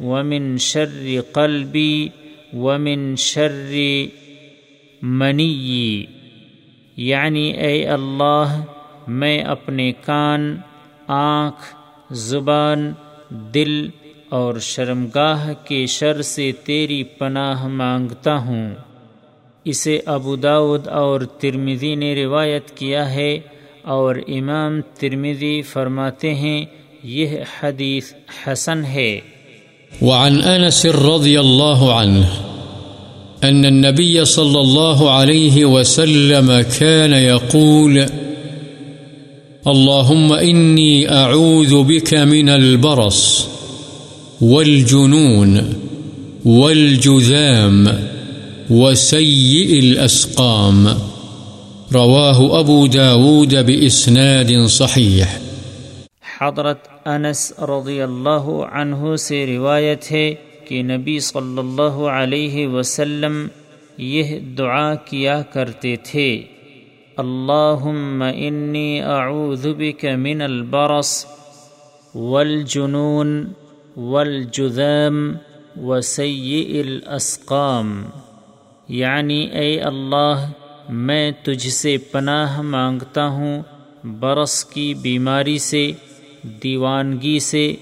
ومن 0.00 0.56
شر 0.58 1.20
قلبی 1.32 2.08
ومن 2.52 3.14
شر 3.16 3.72
منی 5.06 6.04
یعنی 6.96 7.50
اے 7.50 7.86
اللہ، 7.86 8.62
میں 9.06 9.42
اپنے 9.42 9.92
کان، 9.92 10.56
آنکھ، 11.08 11.74
زبان، 12.10 12.92
دل 13.30 13.88
اور 14.28 14.54
شرمگاہ 14.58 15.52
کے 15.64 15.86
شر 15.86 16.22
سے 16.22 16.52
تیری 16.64 17.04
پناہ 17.04 17.66
مانگتا 17.66 18.36
ہوں۔ 18.36 18.74
اسے 19.64 20.00
ابو 20.06 20.36
داود 20.36 20.88
اور 20.88 21.20
ترمزی 21.20 21.94
نے 21.94 22.24
روایت 22.24 22.70
کیا 22.70 23.10
ہے 23.10 23.38
اور 23.82 24.16
امام 24.28 24.80
ترمزی 24.80 25.62
فرماتے 25.62 26.34
ہیں، 26.34 26.64
یہ 27.02 27.38
حدیث 27.60 28.12
حسن 28.46 28.84
ہے۔ 28.84 29.20
وعن 30.02 30.36
انس 30.44 30.86
رضی 30.86 31.36
اللہ 31.36 31.84
عنہ 31.92 32.53
أن 33.48 33.64
النبي 33.64 34.24
صلى 34.24 34.60
الله 34.60 35.10
عليه 35.10 35.64
وسلم 35.64 36.64
كان 36.78 37.12
يقول، 37.12 38.06
اللهم 39.66 40.32
إني 40.32 41.10
أعوذ 41.10 41.82
بك 41.82 42.14
من 42.14 42.48
البرص 42.48 43.48
والجنون 44.42 45.60
والجذام 46.44 47.88
وسيء 48.70 49.78
الأسقام. 49.78 50.88
رواه 51.92 52.60
أبو 52.60 52.86
داود 52.86 53.54
بإسناد 53.54 54.66
صحيح. 54.66 55.38
حضرت 56.40 56.78
انس 57.04 57.52
رضی 57.58 58.02
اللہ 58.02 58.46
عنہ 58.72 59.16
سے 59.16 59.46
روایت 59.46 60.12
ہے 60.12 60.34
کہ 60.64 60.82
نبی 60.82 61.18
صلی 61.18 61.58
اللہ 61.58 61.96
علیہ 62.02 62.66
وسلم 62.66 63.46
یہ 63.98 64.38
دعا 64.38 64.94
کیا 64.94 65.42
کرتے 65.42 65.96
تھے۔ 65.96 66.42
اللہم 67.16 68.24
انی 68.36 69.00
اعوذ 69.00 69.66
بک 69.66 70.04
من 70.04 70.42
البرص 70.42 71.26
والجنون 72.14 73.52
والجذام 73.96 75.32
وسيئ 75.80 76.80
الاسقام۔ 76.80 78.04
یعنی 78.88 79.40
اے 79.40 79.80
اللہ، 79.80 80.50
میں 80.88 81.32
تجھ 81.42 81.68
سے 81.68 81.96
پناہ 81.98 82.60
مانگتا 82.60 83.26
ہوں 83.26 83.62
برس 84.04 84.64
کی 84.64 84.94
بیماری 84.94 85.58
سے، 85.58 85.92
دیوانگی 86.42 87.38
سے، 87.38 87.74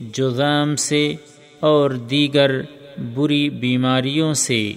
جذام 0.00 0.76
سے 0.76 1.14
اور 1.66 1.90
دیگر 1.90 2.50
بری 3.14 3.50
بیماریوں 3.50 4.34
سے، 4.34 4.72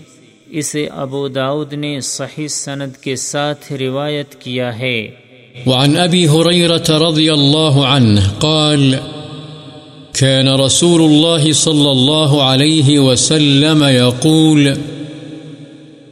اسے 0.50 0.88
ابو 0.88 1.28
داود 1.28 1.74
نے 1.74 2.00
صحیح 2.02 2.48
سند 2.48 2.98
کے 2.98 3.16
ساتھ 3.16 3.74
روایت 3.74 4.36
کیا 4.36 4.80
ہے۔ 4.80 5.08
وعن 5.66 5.98
ابی 5.98 6.28
حریرت 6.28 6.92
رضی 6.92 7.30
اللہ 7.30 7.80
عنہ 7.94 8.20
قال 8.40 8.94
كان 10.20 10.48
رسول 10.48 11.02
الله 11.02 11.52
صلى 11.54 11.90
الله 11.92 12.32
عليه 12.44 13.00
وسلم 13.00 13.84
يقول 13.84 14.68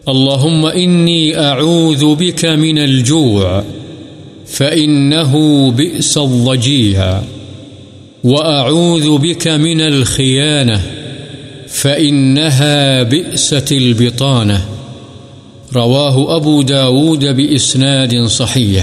اللهم 0.07 0.67
إني 0.67 1.35
أعوذ 1.35 2.03
بك 2.19 2.45
من 2.45 2.77
الجوع 2.77 3.49
فإنه 4.47 5.33
بئس 5.75 6.17
الضجيع 6.17 7.01
وأعوذ 8.23 9.17
بك 9.17 9.47
من 9.47 9.81
الخيانة 9.81 10.81
فإنها 11.67 13.03
بئست 13.03 13.71
البطانة 13.71 14.61
رواه 15.75 16.35
أبو 16.35 16.61
داود 16.61 17.23
بإسناد 17.23 18.27
صحيح 18.29 18.81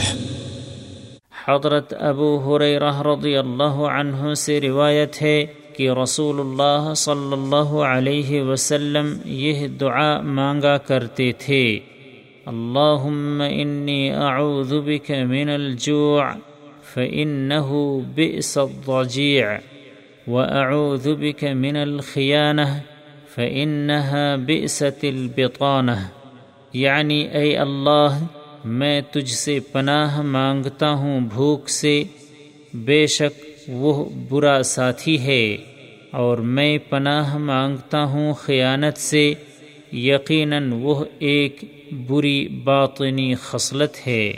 حضرت 1.48 1.94
ابو 2.00 2.30
حریرہ 2.38 3.02
رضی 3.02 3.36
اللہ 3.36 3.82
عنہ 3.96 4.34
سے 4.34 4.60
روایت 4.60 5.22
ہے 5.22 5.46
کہ 5.76 5.90
رسول 5.90 6.40
اللہ 6.40 6.94
صلی 6.94 7.32
اللہ 7.32 7.74
علیہ 7.88 8.42
وسلم 8.42 9.14
یہ 9.24 9.68
دعا 9.68 10.20
مانگا 10.20 10.78
کرتے 10.78 11.32
تھے۔ 11.38 11.78
اللہم 12.46 13.42
انی 13.50 14.10
اعوذ 14.10 14.72
بک 14.72 15.10
من 15.10 15.48
الجوع۔ 15.48 16.22
فإنه 16.94 17.68
بئس 18.14 18.58
الضجیع 18.58 19.46
وأعوذ 20.28 21.14
بك 21.14 21.44
من 21.44 21.76
الخيانة 21.76 22.80
فإنها 23.34 24.36
بئست 24.36 25.04
البطانة 25.04 25.98
یعنی 26.72 27.20
اے 27.32 27.56
اللہ، 27.56 28.18
میں 28.64 29.00
تجھ 29.12 29.30
سے 29.30 29.58
پناہ 29.72 30.20
مانگتا 30.22 30.90
ہوں 30.90 31.20
بھوک 31.20 31.68
سے، 31.68 32.02
بے 32.74 33.06
شک 33.06 33.42
وہ 33.68 33.92
برا 34.28 34.62
ساتھی 34.62 35.18
ہے، 35.20 35.56
اور 36.10 36.38
میں 36.38 36.78
پناہ 36.78 37.36
مانگتا 37.38 38.02
ہوں 38.04 38.32
خیانت 38.32 38.98
سے، 38.98 39.32
یقیناً 39.92 40.72
وہ 40.72 41.04
ایک 41.18 41.64
بری 42.06 42.48
باطنی 42.64 43.34
خصلت 43.34 44.06
ہے۔ 44.06 44.32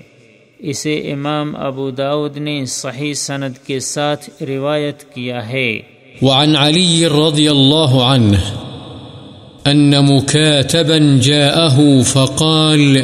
اسے 0.58 1.12
امام 1.12 1.56
ابو 1.56 1.90
داود 1.90 2.36
نے 2.36 2.64
صحیح 2.64 3.14
سند 3.14 3.66
کے 3.66 3.80
ساتھ 3.80 4.42
روایت 4.42 5.14
کیا 5.14 5.48
ہے۔ 5.48 5.80
وعن 6.22 6.56
علي 6.56 7.06
رضي 7.06 7.50
الله 7.50 8.04
عنه 8.04 8.38
أن 9.66 10.04
مكاتبا 10.04 11.18
جاءه 11.22 12.02
فقال 12.02 13.02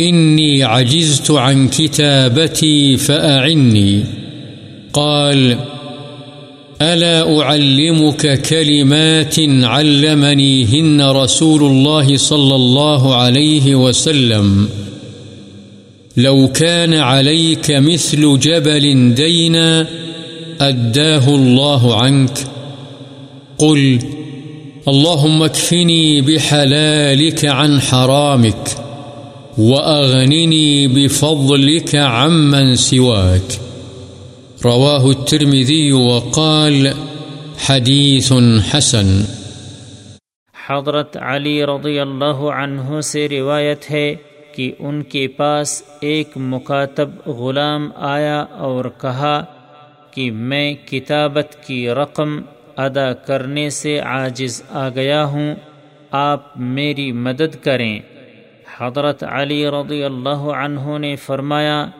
إني 0.00 0.62
عجزت 0.62 1.30
عن 1.30 1.68
كتابتي 1.68 2.96
فأعني 2.96 4.02
قال 4.92 5.54
ألا 6.82 7.40
أعلمك 7.40 8.42
كلمات 8.42 9.38
علمنيهن 9.64 11.00
رسول 11.00 11.60
الله 11.60 12.16
صلى 12.16 12.54
الله 12.54 13.14
عليه 13.14 13.74
وسلم 13.74 14.68
وقال 14.68 14.87
لو 16.18 16.48
كان 16.48 16.94
عليك 16.94 17.70
مثل 17.70 18.38
جبل 18.38 19.14
دينا 19.14 19.86
أداه 20.60 21.28
الله 21.28 22.02
عنك. 22.02 22.38
قل، 23.58 23.98
اللهم 24.88 25.42
اكفني 25.42 26.20
بحلالك 26.20 27.44
عن 27.44 27.80
حرامك 27.80 28.68
وأغنني 29.58 30.86
بفضلك 30.86 31.94
عمن 31.94 32.76
سواك. 32.76 33.60
رواه 34.64 35.10
الترمذي 35.10 35.92
وقال، 35.92 36.88
حديث 37.58 38.32
حسن. 38.72 39.22
حضرت 40.68 41.16
علی 41.16 41.64
رضی 41.64 41.98
اللہ 41.98 42.40
عنہ 42.40 43.00
سے 43.00 43.28
روایت 43.28 43.90
ہے 43.90 44.14
کہ 44.58 44.72
ان 44.78 45.02
کے 45.02 45.28
پاس 45.28 45.82
ایک 46.00 46.28
مکاتب 46.36 47.08
غلام 47.26 47.88
آیا 47.96 48.38
اور 48.40 48.84
کہا 49.00 49.44
کہ 50.10 50.30
میں 50.30 50.74
کتابت 50.74 51.66
کی 51.66 51.88
رقم 51.90 52.40
ادا 52.76 53.12
کرنے 53.12 53.70
سے 53.70 53.98
عاجز 53.98 54.62
آ 54.70 54.88
گیا 54.88 55.24
ہوں، 55.24 55.54
آپ 56.10 56.40
میری 56.56 57.12
مدد 57.12 57.54
کریں۔ 57.62 57.98
حضرت 58.78 59.24
علی 59.24 59.66
رضی 59.66 60.04
اللہ 60.04 60.42
عنہ 60.54 60.98
نے 60.98 61.16
فرمایا، 61.16 61.90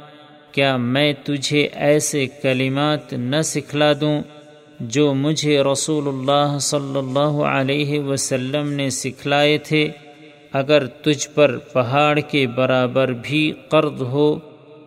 کیا 0.52 0.76
میں 0.76 1.12
تجھے 1.24 1.62
ایسے 1.62 2.26
کلمات 2.42 3.12
نہ 3.12 3.42
سکھلا 3.42 3.92
دوں 4.00 4.22
جو 4.80 5.14
مجھے 5.14 5.62
رسول 5.62 6.08
اللہ 6.08 6.58
صلی 6.58 6.98
اللہ 6.98 7.40
علیہ 7.44 8.00
وسلم 8.00 8.72
نے 8.72 8.90
سکھلائے 8.90 9.58
تھے؟ 9.58 9.88
اگر 10.52 10.86
تجھ 10.86 11.28
پر 11.34 11.58
پہاڑ 11.58 12.18
کے 12.18 12.46
برابر 12.46 13.08
بھی 13.08 13.52
قرض 13.68 14.02
ہو، 14.02 14.38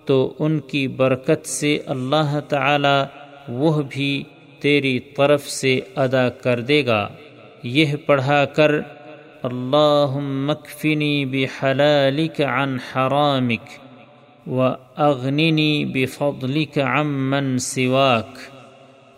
تو 0.05 0.33
ان 0.39 0.59
کی 0.59 0.87
برکت 0.87 1.47
سے 1.47 1.79
اللہ 1.85 2.39
تعالی 2.39 3.03
وہ 3.47 3.81
بھی 3.89 4.23
تیری 4.59 4.99
طرف 4.99 5.49
سے 5.49 5.79
ادا 5.95 6.29
کر 6.29 6.61
دے 6.61 6.85
گا۔ 6.85 7.09
یہ 7.63 7.95
پڑھا 8.05 8.45
کر 8.45 8.71
اللہ 9.43 10.17
مکفنی 10.19 11.25
بحلالک 11.25 12.41
عن 12.41 12.77
حرامک 12.95 13.79
و 14.47 14.61
اغننی 14.95 15.85
بفضلک 15.85 16.79
عمن 16.79 17.57
سواک۔ 17.57 18.37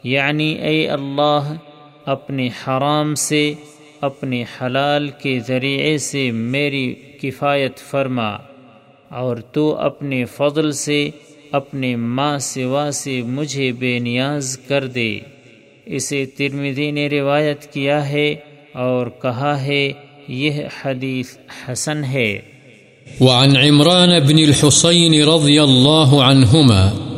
یعنی 0.03 0.53
اے 0.53 0.89
اللہ، 0.89 1.53
اپنے 2.05 2.47
حرام 2.47 3.15
سے 3.15 3.53
اپنے 4.03 4.43
حلال 4.61 5.07
کے 5.07 5.39
ذریعے 5.47 5.97
سے 5.97 6.31
میری 6.31 6.95
کفایت 7.21 7.77
فرما 7.77 8.37
اور 9.09 9.37
تو 9.37 9.75
اپنے 9.75 10.25
فضل 10.25 10.71
سے، 10.71 11.09
اپنے 11.51 11.95
ماں 11.95 12.39
سوا 12.39 12.91
سے 12.93 13.21
مجھے 13.21 13.71
بے 13.71 13.99
نیاز 13.99 14.57
کر 14.57 14.87
دے۔ 14.87 15.19
اسے 15.85 16.25
ترمدی 16.25 16.91
نے 16.91 17.07
روایت 17.07 17.73
کیا 17.73 18.09
ہے 18.09 18.35
اور 18.73 19.07
کہا 19.21 19.61
ہے، 19.61 19.91
یہ 20.27 20.51
حدیث 20.85 21.37
حسن 21.67 22.03
ہے۔ 22.03 22.39
وعن 23.19 23.57
عمران 23.57 24.09
بن 24.09 24.37
الحسين 24.37 25.13
رضي 25.23 25.59
الله 25.59 26.29
عنهما 26.29 27.12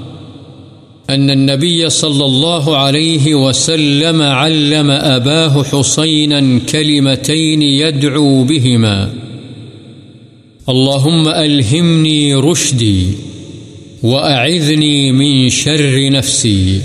أن 1.10 1.30
النبي 1.30 1.89
صلى 1.89 2.26
الله 2.26 2.78
عليه 2.78 3.36
وسلم 3.36 4.22
علم 4.22 4.91
أباه 4.91 5.64
حسينا 5.64 6.60
كلمتين 6.60 7.62
يدعو 7.62 8.43
بهما. 8.43 9.14
اللهم 10.70 11.28
ألهمني 11.28 12.36
رشدي 12.36 13.08
وأعذني 14.03 15.12
من 15.12 15.49
شر 15.49 16.10
نفسي. 16.10 16.82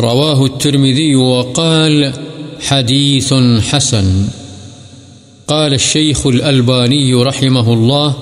رواه 0.00 0.44
الترمذي 0.44 1.14
وقال 1.16 2.12
حديث 2.60 3.34
حسن. 3.70 4.28
قال 5.48 5.74
الشيخ 5.74 6.26
الألباني 6.26 7.14
رحمه 7.14 7.72
الله 7.72 8.16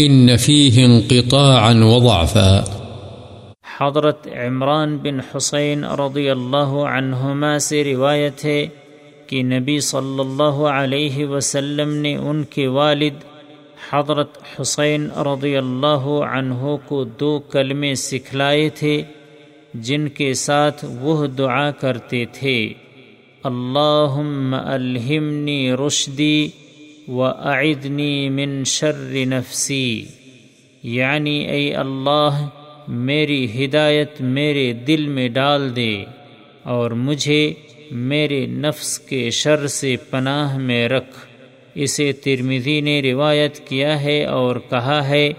إن 0.00 0.36
فيه 0.36 0.86
انقطاعا 0.86 1.74
وضعفا. 1.74 2.75
حضرت 3.80 4.28
عمران 4.28 4.96
بن 4.96 5.18
حسین 5.20 5.84
رضی 5.84 6.30
اللہ 6.30 6.70
عنہما 6.96 7.58
سے 7.58 7.84
روایت 7.84 8.44
ہے 8.44 8.66
کہ 9.26 9.42
نبی 9.42 9.80
صلی 9.80 10.20
اللہ 10.20 10.56
علیہ 10.66 11.26
وسلم 11.26 11.94
نے 11.94 12.16
ان 12.16 12.44
کے 12.44 12.66
والد 12.66 13.24
حضرت 13.90 14.38
حسین 14.60 15.08
رضی 15.16 15.56
اللہ 15.56 16.06
عنہ 16.08 16.76
کو 16.86 17.04
دو 17.04 17.38
کلمے 17.38 17.94
سکھلائے 17.94 18.68
تھے، 18.68 19.02
جن 19.74 20.08
کے 20.08 20.34
ساتھ 20.34 20.84
وہ 21.00 21.26
دعا 21.26 21.70
کرتے 21.70 22.24
تھے۔ 22.32 22.72
اللہم 23.44 24.56
الہمنی 24.64 25.72
رشدی 25.86 26.48
و 27.08 27.24
اعدنی 27.24 28.28
من 28.28 28.64
شر 28.64 29.14
نفسی۔ 29.14 30.04
یعنی 30.82 31.38
اے 31.44 31.74
اللہ 31.74 32.48
میری 32.88 33.64
ہدایت 33.64 34.20
میرے 34.20 34.72
دل 34.72 35.06
میں 35.06 35.28
ڈال 35.28 35.76
دے 35.76 36.04
اور 36.62 36.90
مجھے 36.90 37.52
میرے 37.90 38.46
نفس 38.46 38.98
کے 38.98 39.30
شر 39.30 39.66
سے 39.66 39.96
پناہ 40.10 40.58
میں 40.58 40.88
رکھ۔ 40.88 41.16
اسے 41.74 42.12
ترمذی 42.12 42.80
نے 42.80 43.02
روایت 43.02 43.68
کیا 43.68 44.00
ہے 44.00 44.24
اور 44.24 44.56
کہا 44.70 45.08
ہے، 45.08 45.32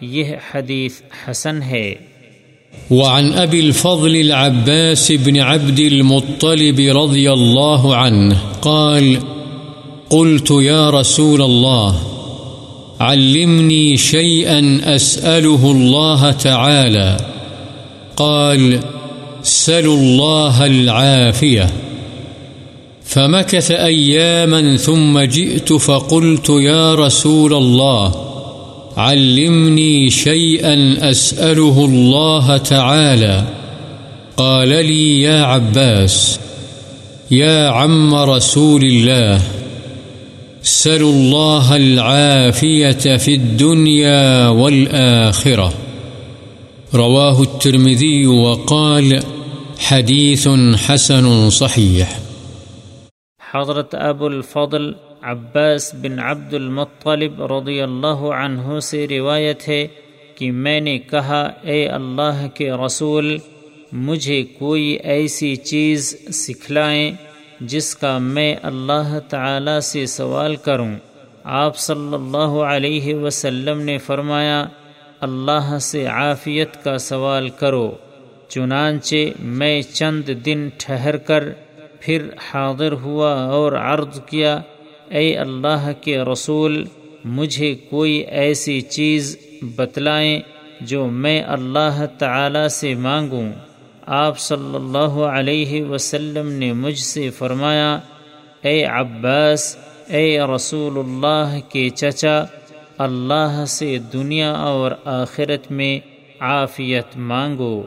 یہ 0.00 0.24
حدیث 0.54 1.02
حسن 1.30 1.62
ہے۔ 1.62 1.94
وعن 2.90 3.32
أبي 3.46 3.60
الفضل 3.60 4.16
العباس 4.16 5.12
بن 5.24 5.40
عبد 5.40 5.78
المطلب 5.78 6.78
رضي 6.78 7.26
الله 7.26 7.94
عنه 7.94 8.34
قال، 8.60 9.14
قلت 10.08 10.52
يا 10.62 10.90
رسول 11.00 11.42
الله 11.42 12.17
علمني 13.00 13.96
شيئا 13.96 14.80
أسأله 14.84 15.70
الله 15.70 16.30
تعالى. 16.30 17.16
قال، 18.16 18.80
سلوا 19.42 19.96
الله 19.96 20.66
العافية. 20.66 21.70
فمكث 23.04 23.70
أياما 23.70 24.76
ثم 24.76 25.20
جئت 25.20 25.72
فقلت، 25.72 26.48
يا 26.48 26.94
رسول 26.94 27.54
الله، 27.54 28.14
علمني 28.96 30.10
شيئا 30.10 30.96
أسأله 31.10 31.84
الله 31.84 32.56
تعالى. 32.56 33.44
قال 34.36 34.68
لي، 34.68 35.22
يا 35.22 35.42
عباس، 35.42 36.40
يا 37.30 37.68
عم 37.68 38.14
رسول 38.14 38.84
الله. 38.84 39.40
سلوا 40.68 41.12
الله 41.12 41.76
العافية 41.76 43.16
في 43.16 43.34
الدنيا 43.34 44.48
والآخرة. 44.48 45.72
رواه 46.94 47.42
الترمذي 47.42 48.26
وقال 48.26 49.22
حديث 49.78 50.48
حسن 50.86 51.50
صحيح. 51.50 52.18
حضرت 53.40 53.94
ابو 53.94 54.26
الفضل 54.26 54.92
عباس 55.22 55.94
بن 55.94 56.18
عبد 56.18 56.54
المطلب 56.54 57.42
رضی 57.52 57.80
اللہ 57.80 58.26
عنہ 58.40 58.78
سے 58.80 59.06
روایت 59.08 59.68
ہے 59.68 59.86
کہ 60.34 60.50
میں 60.50 60.80
نے 60.80 60.98
کہا، 60.98 61.42
اے 61.62 61.86
اللہ 61.86 62.46
کے 62.54 62.70
رسول، 62.86 63.38
مجھے 63.92 64.42
کوئی 64.58 64.98
ایسی 65.14 65.56
چیز 65.56 66.16
سکھلائیں 66.32 67.10
جس 67.60 67.96
کا 67.96 68.18
میں 68.18 68.56
اللہ 68.62 69.18
تعالی 69.28 69.80
سے 69.80 70.06
سوال 70.06 70.56
کروں۔ 70.56 70.94
آپ 71.44 71.78
صلی 71.78 72.14
اللہ 72.14 72.60
علیہ 72.62 73.14
وسلم 73.14 73.80
نے 73.80 73.98
فرمایا، 73.98 74.66
اللہ 75.20 75.78
سے 75.80 76.06
عافیت 76.06 76.84
کا 76.84 76.98
سوال 76.98 77.48
کرو۔ 77.48 77.94
چنانچہ 78.48 79.16
میں 79.38 79.82
چند 79.82 80.22
دن 80.46 80.68
ٹھہر 80.78 81.16
کر 81.16 81.44
پھر 82.00 82.22
حاضر 82.50 82.92
ہوا 82.92 83.34
اور 83.34 83.72
عرض 83.72 84.20
کیا، 84.26 84.60
اے 85.08 85.36
اللہ 85.36 85.90
کے 86.00 86.18
رسول، 86.18 86.84
مجھے 87.24 87.74
کوئی 87.74 88.14
ایسی 88.14 88.80
چیز 88.80 89.38
بتلائیں 89.62 90.40
جو 90.80 91.06
میں 91.06 91.42
اللہ 91.42 92.04
تعالی 92.18 92.68
سے 92.68 92.94
مانگوں۔ 92.94 93.52
آپ 94.10 94.38
صلی 94.38 94.74
اللہ 94.74 95.20
علیہ 95.20 95.84
وسلم 95.84 96.52
نے 96.52 96.72
مجھ 96.72 96.98
سے 96.98 97.30
فرمایا، 97.30 97.98
اے 98.62 98.84
عباس، 98.84 99.76
اے 100.06 100.38
رسول 100.56 100.98
اللہ 100.98 101.58
کے 101.68 101.88
چچا، 101.88 102.44
اللہ 102.98 103.64
سے 103.68 103.98
دنیا 104.12 104.52
اور 104.52 104.90
آخرت 105.04 105.72
میں 105.72 105.98
عافیت 106.40 107.16
مانگو۔ 107.16 107.82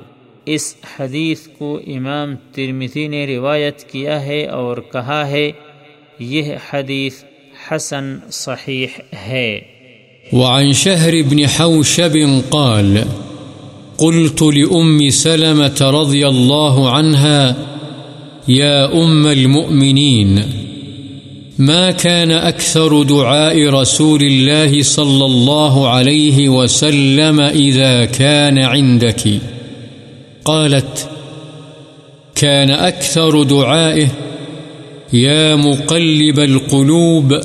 اس 0.46 0.76
حدیث 1.00 1.48
کو 1.58 1.80
امام 1.88 2.36
ترمثی 2.56 3.08
نے 3.08 3.28
روایت 3.28 3.84
کیا 3.84 4.22
ہے 4.22 4.46
اور 4.46 4.78
کہا 4.78 5.28
ہے، 5.28 5.52
یہ 6.20 6.54
حدیث 6.70 7.24
حسن 7.72 8.18
صحیح 8.32 8.88
ہے۔ 9.14 9.62
وعن 10.34 10.72
شهر 10.72 11.14
بن 11.30 11.44
حوشب 11.60 12.14
قال 12.50 12.98
قلت 14.02 14.42
لأم 14.42 15.10
سلمة 15.10 15.78
رضي 15.82 16.28
الله 16.28 16.90
عنها، 16.90 17.56
يا 18.48 19.04
أم 19.04 19.28
المؤمنين، 19.28 20.44
ما 21.58 21.92
كان 21.92 22.32
أكثر 22.32 23.04
دعاء 23.04 23.70
رسول 23.70 24.24
الله 24.24 24.84
صلى 24.84 25.26
الله 25.26 25.90
عليه 25.90 26.50
وسلم 26.50 27.40
إذا 27.40 28.06
كان 28.06 28.58
عندك؟ 28.60 29.40
قالت، 30.46 31.10
كان 32.36 32.72
أكثر 32.72 33.44
دعائه، 33.44 34.08
يا 35.14 35.56
مقلب 35.56 36.40
القلوب، 36.40 37.40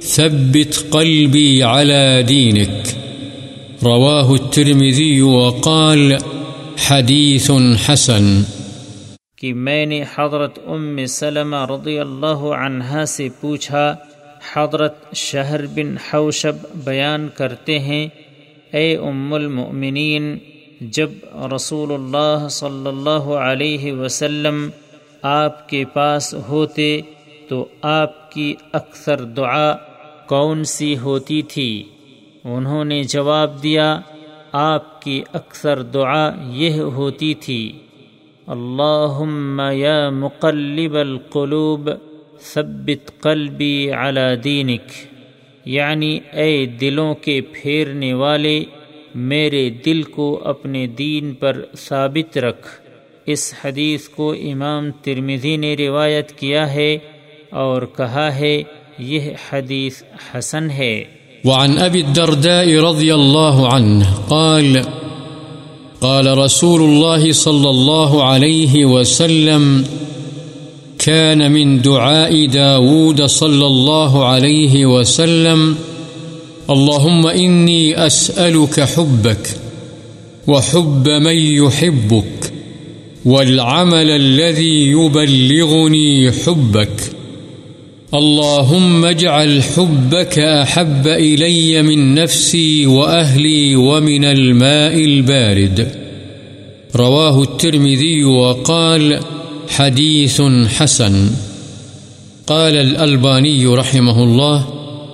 ثبت 0.00 0.84
قلبي 0.90 1.64
على 1.64 2.24
دينك. 2.26 2.85
رواه 3.84 4.30
الترمذي 4.30 5.20
وقال 5.20 6.12
حديث 6.78 7.50
حسن. 7.88 8.42
کہ 9.36 9.54
میں 9.54 9.86
نے 9.86 10.02
حضرت 10.16 10.58
ام 10.66 11.06
سلمہ 11.06 11.56
رضی 11.70 11.98
اللہ 11.98 12.44
عنہا 12.58 13.04
سے 13.06 13.28
پوچھا، 13.40 13.94
حضرت 14.54 15.14
شہر 15.14 15.66
بن 15.66 15.96
حوشب 15.96 16.54
بیان 16.74 17.28
کرتے 17.34 17.78
ہیں، 17.78 18.08
اے 18.72 18.96
ام 18.96 19.34
المؤمنین، 19.34 20.38
جب 20.80 21.10
رسول 21.54 21.92
اللہ 21.92 22.48
صلی 22.48 22.88
اللہ 22.88 23.28
علیہ 23.40 23.92
وسلم 23.92 24.68
آپ 25.22 25.68
کے 25.68 25.84
پاس 25.84 26.34
ہوتے 26.48 27.00
تو 27.48 27.66
آپ 27.82 28.32
کی 28.32 28.54
اکثر 28.72 29.24
دعا 29.24 29.72
کون 30.26 30.64
سی 30.64 30.98
ہوتی 30.98 31.42
تھی؟ 31.42 31.82
انہوں 32.54 32.84
نے 32.84 33.02
جواب 33.02 33.62
دیا، 33.62 34.00
آپ 34.52 35.02
کی 35.02 35.22
اکثر 35.32 35.82
دعا 35.82 36.30
یہ 36.48 36.70
ہوتی 36.70 37.34
تھی، 37.34 37.78
اللہم 38.46 39.60
یا 39.72 40.10
مقلب 40.10 40.94
القلوب، 40.94 41.90
ثبت 42.40 43.20
قلبی 43.20 43.90
علی 43.90 44.36
دینک. 44.44 44.80
یعنی 45.64 46.20
اے 46.32 46.66
دلوں 46.66 47.14
کے 47.14 47.40
پھیرنے 47.40 48.14
والے، 48.14 48.64
میرے 49.14 49.70
دل 49.70 50.02
کو 50.02 50.40
اپنے 50.44 50.86
دین 50.86 51.34
پر 51.34 51.64
ثابت 51.76 52.38
رکھ۔ 52.38 52.66
اس 53.26 53.54
حدیث 53.64 54.08
کو 54.08 54.32
امام 54.32 54.90
ترمذی 54.90 55.56
نے 55.56 55.74
روایت 55.74 56.32
کیا 56.32 56.72
ہے 56.72 56.98
اور 57.50 57.82
کہا 57.96 58.34
ہے، 58.34 58.62
یہ 58.98 59.20
حدیث 59.52 60.02
حسن 60.34 60.70
ہے۔ 60.70 61.04
وعن 61.44 61.78
ابی 61.78 62.00
الدرداء 62.00 62.64
رضی 62.64 63.10
اللہ 63.10 63.58
عنہ 63.72 64.04
قال 64.28 64.76
قال 66.00 66.26
رسول 66.38 66.82
الله 66.82 67.32
صلى 67.32 67.70
الله 67.70 68.24
عليه 68.24 68.84
وسلم، 68.84 69.84
كان 70.98 71.52
من 71.52 71.82
دعاء 71.82 72.46
داود 72.46 73.22
صلى 73.22 73.66
الله 73.66 74.24
عليه 74.24 74.86
وسلم، 74.86 75.74
اللهم 76.70 77.26
إني 77.26 78.06
أسألك 78.06 78.80
حبك 78.80 79.56
وحب 80.46 81.08
من 81.08 81.36
يحبك 81.36 82.52
والعمل 83.24 84.10
الذي 84.10 84.90
يبلغني 84.90 86.32
حبك. 86.32 87.15
اللهم 88.14 89.04
اجعل 89.04 89.62
حبك 89.62 90.38
أحب 90.38 91.06
إلي 91.06 91.82
من 91.82 92.14
نفسي 92.14 92.86
وأهلي 92.86 93.76
ومن 93.76 94.24
الماء 94.24 95.04
البارد. 95.04 95.88
رواه 96.96 97.42
الترمذي 97.42 98.24
وقال 98.24 99.18
حديث 99.68 100.40
حسن. 100.76 101.28
قال 102.46 102.76
الألباني 102.76 103.66
رحمه 103.66 104.24
الله 104.24 104.66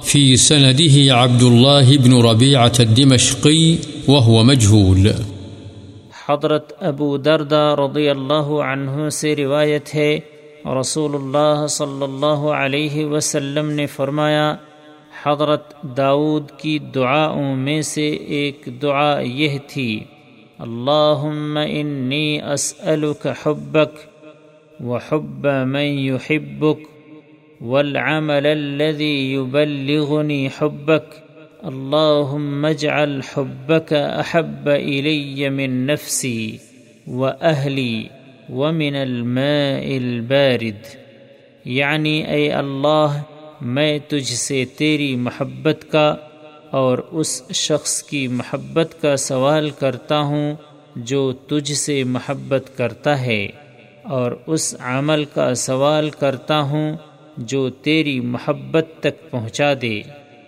في 0.03 0.37
سنده 0.37 1.15
عبد 1.15 1.43
الله 1.43 1.97
بن 1.97 2.15
ربيعة 2.15 2.73
الدمشقي 2.81 3.77
وهو 4.09 4.43
مجهول. 4.43 5.09
حضرت 6.29 6.73
ابو 6.81 7.17
دردہ 7.17 7.75
رضی 7.79 8.09
اللہ 8.09 8.63
عنہ 8.63 9.09
سے 9.09 9.37
روایت 9.37 9.95
ہے 9.95 10.19
رسول 10.65 11.15
اللہ 11.15 11.67
صلی 11.71 12.03
اللہ 12.03 12.47
علیہ 12.57 13.05
وسلم 13.07 13.71
نے 13.71 13.87
فرمایا، 13.95 14.55
حضرت 15.25 15.75
داود 15.97 16.51
کی 16.59 16.79
دعاؤں 16.95 17.57
میں 17.57 17.81
سے 17.89 18.09
ایک 18.39 18.69
دعا 18.83 19.19
یہ 19.21 19.59
تھی، 19.67 20.05
اللہم 20.67 21.59
انی 21.65 22.41
اسألک 22.53 23.27
حبک 23.43 23.99
وحب 24.81 25.47
من 25.47 25.99
يحبك 26.07 26.81
والعمل 27.61 28.47
الذي 28.47 29.33
يبلغني 29.33 30.49
حبك 30.51 31.23
اللهم 31.65 32.65
اجعل 32.67 33.23
حبك 33.23 33.93
أحب 33.93 34.69
إلي 34.69 35.51
من 35.51 35.87
نفسي 35.87 36.59
وأهلي 37.07 38.22
ومن 38.53 38.97
الماء 38.97 39.97
البارد. 39.97 40.87
یعنی 41.65 42.23
اے 42.25 42.51
اللہ، 42.53 43.23
میں 43.61 43.99
تجھ 44.09 44.33
سے 44.33 44.65
تیری 44.77 45.15
محبت 45.17 45.85
کا 45.93 46.15
اور 46.71 46.99
اس 47.11 47.31
شخص 47.53 48.03
کی 48.03 48.27
محبت 48.29 48.95
کا 49.03 49.17
سوال 49.17 49.71
کرتا 49.71 50.19
ہوں 50.21 50.55
جو 50.97 51.33
تجھ 51.33 51.73
سے 51.73 52.03
محبت 52.05 52.71
کرتا 52.77 53.21
ہے، 53.21 53.47
اور 54.03 54.33
اس 54.47 54.75
عمل 54.81 55.25
کا 55.25 55.55
سوال 55.55 56.11
کرتا 56.11 56.61
ہوں 56.61 56.97
جو 57.37 57.69
تیری 57.71 58.19
محبت 58.21 58.87
تک 59.01 59.31
پہنچا 59.31 59.73
دے۔ 59.83 60.01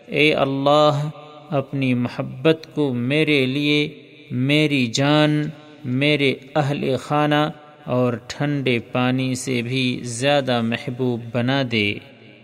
اے 0.06 0.32
اللہ، 0.34 1.08
اپنی 1.50 1.94
محبت 1.94 2.66
کو 2.74 2.92
میرے 2.94 3.44
لیے، 3.46 3.88
میری 4.30 4.86
جان، 4.86 5.42
میرے 5.84 6.34
اہل 6.54 6.84
خانہ 7.02 7.44
اور 7.84 8.12
ٹھنڈے 8.26 8.78
پانی 8.78 9.34
سے 9.34 9.62
بھی 9.62 10.00
زیادہ 10.02 10.60
محبوب 10.62 11.20
بنا 11.32 11.62
دے۔ 11.72 11.94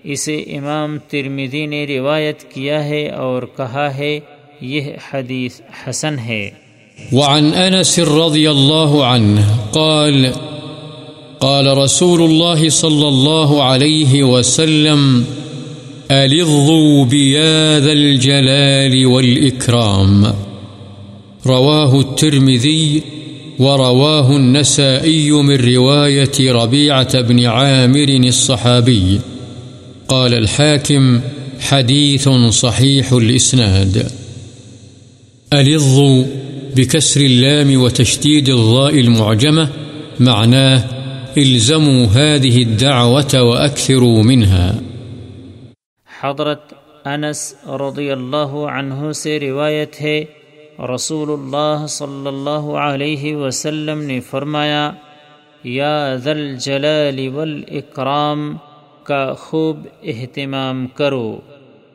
اسے 0.05 0.37
امام 0.37 0.99
ترمدی 1.09 1.67
نے 1.67 1.87
روایت 1.87 2.51
کیا 2.55 2.85
ہے 2.85 3.09
اور 3.09 3.43
کہا 3.57 3.95
ہے، 3.97 4.21
یہ 4.61 4.81
حدیث 5.13 5.61
حسن 5.61 6.19
ہے۔ 6.19 6.51
وعن 7.13 7.51
انس 7.55 7.99
رضی 7.99 8.47
اللہ 8.47 9.03
عنہ 9.05 9.41
قال 9.73 10.27
قال 11.39 11.67
رسول 11.67 12.23
الله 12.23 12.69
صلى 12.69 13.07
الله 13.07 13.61
عليه 13.61 14.29
وسلم، 14.35 15.23
ألظوا 16.09 17.05
بياذ 17.05 17.89
الجلال 17.89 19.05
والإكرام۔ 19.05 20.25
رواه 21.47 21.99
الترمذي 21.99 22.99
ورواه 23.61 24.37
النسائي 24.37 25.33
من 25.33 25.75
رواية 25.75 26.53
ربيعة 26.53 27.21
بن 27.21 27.45
عامر 27.45 28.09
الصحابي. 28.09 29.21
قال 30.09 30.35
الحاكم 30.35 31.21
حديث 31.61 32.29
صحيح 32.51 33.13
الإسناد. 33.13 34.13
ألظ 35.53 36.25
بكسر 36.77 37.21
اللام 37.21 37.83
وتشديد 37.83 38.49
الضاء 38.49 39.01
المعجمة، 39.01 39.69
معناه 40.21 40.85
الزموا 41.39 42.07
هذه 42.07 42.63
الدعوة 42.63 43.43
وأكثروا 43.43 44.23
منها. 44.23 44.81
حضرت 46.21 46.73
انس 47.05 47.55
رضی 47.67 48.11
اللہ 48.11 48.53
عنہ 48.73 49.13
سے 49.13 49.41
روایت 49.41 50.01
ہے 50.01 50.25
رسول 50.89 51.31
اللہ 51.31 51.87
صلی 51.87 52.27
اللہ 52.27 52.69
علیہ 52.79 53.35
وسلم 53.37 54.03
نے 54.03 54.21
فرمایا 54.21 54.91
یا 55.65 56.15
ذل 56.17 56.57
جلال 56.57 57.19
والاکرام 57.35 58.57
کا 59.05 59.33
خوب 59.39 59.87
اہتمام 60.03 60.87
کرو 60.87 61.41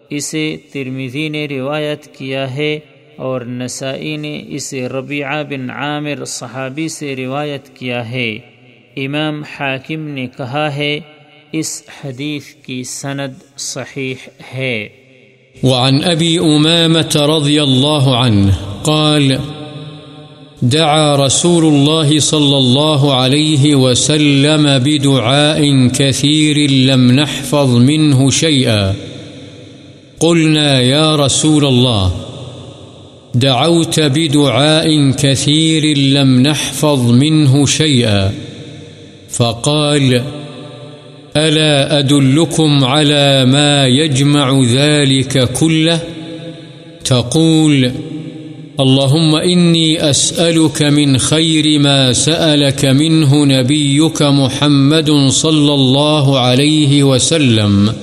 اسے 0.10 0.46
ترمیزی 0.74 1.28
نے 1.30 1.46
روایت 1.48 2.06
کیا 2.14 2.50
ہے 2.56 2.78
اور 3.18 3.42
نسائی 3.42 4.16
نے 4.18 4.42
اسے 4.48 4.88
ربیعہ 4.88 5.44
بن 5.44 5.70
عامر 5.70 6.24
صحابی 6.26 6.88
سے 6.88 7.16
روایت 7.16 7.76
کیا 7.76 8.10
ہے 8.10 8.30
امام 8.98 9.42
حاکم 9.58 10.08
نے 10.08 10.28
کہا 10.38 10.68
ہے 10.76 11.00
اس 11.52 11.82
حدیث 12.04 12.54
کی 12.56 12.84
سند 12.84 13.42
صحیح 13.58 14.30
ہے 14.54 15.05
وعن 15.64 16.04
أبي 16.04 16.40
أمامة 16.40 17.16
رضي 17.16 17.64
الله 17.64 18.18
عنه 18.18 18.58
قال 18.84 19.40
دعا 20.62 21.16
رسول 21.16 21.66
الله 21.66 22.20
صلى 22.20 22.58
الله 22.58 23.14
عليه 23.14 23.76
وسلم 23.76 24.78
بدعاء 24.80 25.88
كثير 25.88 26.72
لم 26.72 27.12
نحفظ 27.12 27.76
منه 27.76 28.30
شيئا. 28.30 28.96
قلنا 30.20 30.82
يا 30.82 31.16
رسول 31.16 31.66
الله، 31.66 32.12
دعوت 33.36 34.00
بدعاء 34.00 35.12
كثير 35.12 35.98
لم 35.98 36.42
نحفظ 36.42 37.12
منه 37.12 37.66
شيئا. 37.66 38.34
فقال 39.30 39.76
فقال 40.16 40.45
ألا 41.38 42.00
أدلكم 42.00 42.84
على 42.84 43.46
ما 43.46 43.88
يجمع 43.88 44.64
ذلك 44.64 45.52
كله 45.54 46.00
تقول 47.06 47.92
اللهم 48.80 49.36
إني 49.36 50.10
أسألك 50.10 50.84
من 50.84 51.18
خير 51.18 51.80
ما 51.80 52.14
سألك 52.14 52.86
منه 52.86 53.46
نبيك 53.46 54.22
محمد 54.22 55.12
صلى 55.30 55.74
الله 55.74 56.40
عليه 56.40 57.04
وسلم 57.04 57.94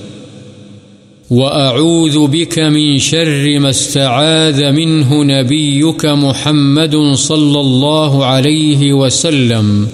وأعوذ 1.30 2.26
بك 2.26 2.58
من 2.58 2.98
شر 2.98 3.58
ما 3.58 3.70
استعاذ 3.70 4.72
منه 4.72 5.24
نبيك 5.24 6.06
محمد 6.06 6.96
صلى 7.14 7.60
الله 7.60 8.24
عليه 8.24 8.92
وسلم 8.92 9.88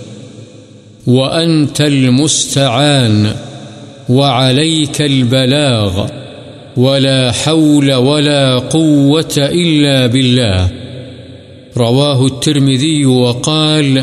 وأنت 1.09 1.81
المستعان 1.81 3.27
وعليك 4.09 5.01
البلاغ 5.01 6.07
ولا 6.77 7.31
حول 7.31 7.95
ولا 7.95 8.59
قوة 8.59 9.47
إلا 9.51 10.07
بالله. 10.07 10.67
رواه 11.77 12.25
الترمذي 12.25 13.05
وقال 13.05 13.99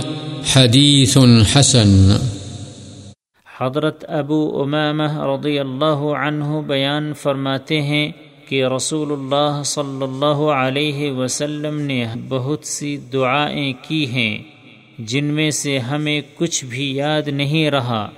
حديث 0.54 1.18
حسن. 1.56 2.12
حضرت 3.58 4.06
ابو 4.08 4.62
امامہ 4.62 5.24
رضی 5.24 5.60
اللہ 5.60 6.14
عنہ 6.26 6.62
بیان 6.68 7.14
فرماتے 7.14 7.82
ہیں 7.82 8.12
کہ 8.50 8.66
رسول 8.66 9.12
اللہ 9.12 9.62
صلی 9.66 10.04
اللہ 10.04 10.52
علیہ 10.52 11.12
وسلم 11.12 11.82
نے 11.82 12.06
بہت 12.30 12.60
سی 12.64 12.98
دعائیں 12.98 13.74
کی 13.88 14.06
ہیں۔ 14.08 14.55
جن 15.00 15.26
میں 15.26 15.52
سے 15.52 15.80
ہمیں 15.80 16.22
کچھ 16.36 16.66
بھی 16.66 16.96
یاد 16.96 17.28
نہیں 17.28 17.72
رہا۔ 17.72 18.10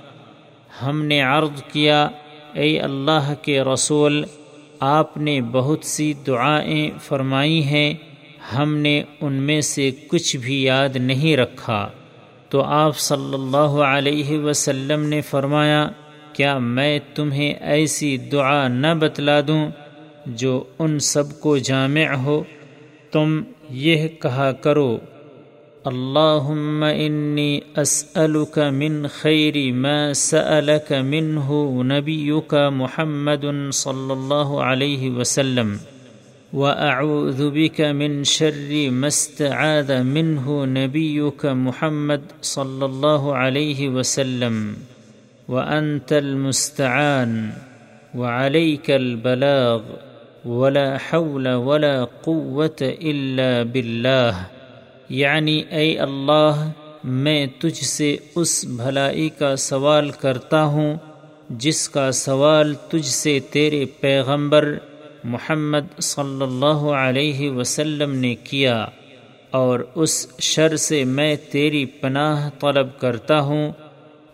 ہم 0.82 1.04
نے 1.04 1.20
عرض 1.20 1.62
کیا، 1.72 2.08
اے 2.52 2.80
اللہ 2.80 3.34
کے 3.42 3.60
رسول، 3.60 4.24
آپ 4.80 5.16
نے 5.16 5.40
بہت 5.40 5.84
سی 5.84 6.12
دعائیں 6.26 6.90
فرمائی 7.02 7.64
ہیں، 7.64 7.94
ہم 8.58 8.76
نے 8.76 9.02
ان 9.20 9.32
میں 9.32 9.60
سے 9.60 9.90
کچھ 10.08 10.36
بھی 10.36 10.62
یاد 10.62 10.96
نہیں 10.96 11.36
رکھا۔ 11.36 11.88
تو 12.48 12.62
آپ 12.62 12.98
صلی 12.98 13.34
اللہ 13.34 13.80
علیہ 13.82 14.38
وسلم 14.38 15.02
نے 15.02 15.20
فرمایا، 15.20 15.88
کیا 16.32 16.58
میں 16.58 16.98
تمہیں 17.14 17.54
ایسی 17.60 18.18
دعا 18.18 18.68
نہ 18.68 18.94
بتلا 18.98 19.40
دوں 19.48 19.70
جو 20.26 20.64
ان 20.78 20.98
سب 20.98 21.40
کو 21.40 21.58
جامع 21.58 22.12
ہو؟ 22.14 22.42
تم 23.12 23.40
یہ 23.70 24.08
کہا 24.08 24.52
کرو۔ 24.52 24.98
اللهم 25.88 26.84
إني 26.84 27.62
أسألك 27.76 28.58
من 28.58 29.08
خير 29.08 29.72
ما 29.72 30.12
سألك 30.12 30.92
منه 30.92 31.82
نبيك 31.82 32.54
محمد 32.54 33.68
صلى 33.70 34.12
الله 34.12 34.64
عليه 34.64 35.10
وسلم 35.10 35.78
وأعوذ 36.52 37.50
بك 37.50 37.80
من 37.80 38.24
شر 38.24 38.90
ما 38.90 39.06
استعاذ 39.08 40.02
منه 40.02 40.64
نبيك 40.64 41.46
محمد 41.46 42.22
صلى 42.42 42.84
الله 42.84 43.34
عليه 43.34 43.88
وسلم 43.88 44.76
وأنت 45.48 46.12
المستعان 46.12 47.50
وعليك 48.14 48.90
البلاغ 48.90 49.82
ولا 50.44 50.98
حول 50.98 51.48
ولا 51.54 52.04
قوة 52.04 52.80
إلا 52.82 53.62
بالله 53.62 54.57
یعنی 55.10 55.58
اے 55.70 55.98
اللہ، 55.98 56.70
میں 57.04 57.46
تجھ 57.60 57.84
سے 57.84 58.16
اس 58.34 58.64
بھلائی 58.76 59.28
کا 59.28 59.54
سوال 59.56 60.10
کرتا 60.10 60.62
ہوں، 60.64 60.96
جس 61.50 61.88
کا 61.88 62.10
سوال 62.12 62.74
تجھ 62.90 63.06
سے 63.06 63.38
تیرے 63.50 63.84
پیغمبر 64.00 64.72
محمد 65.24 66.00
صلی 66.00 66.42
اللہ 66.42 66.86
علیہ 66.96 67.50
وسلم 67.50 68.14
نے 68.14 68.34
کیا، 68.44 68.84
اور 69.50 69.80
اس 69.94 70.26
شر 70.40 70.76
سے 70.76 71.02
میں 71.04 71.34
تیری 71.50 71.84
پناہ 72.00 72.48
طلب 72.60 72.98
کرتا 73.00 73.40
ہوں، 73.40 73.70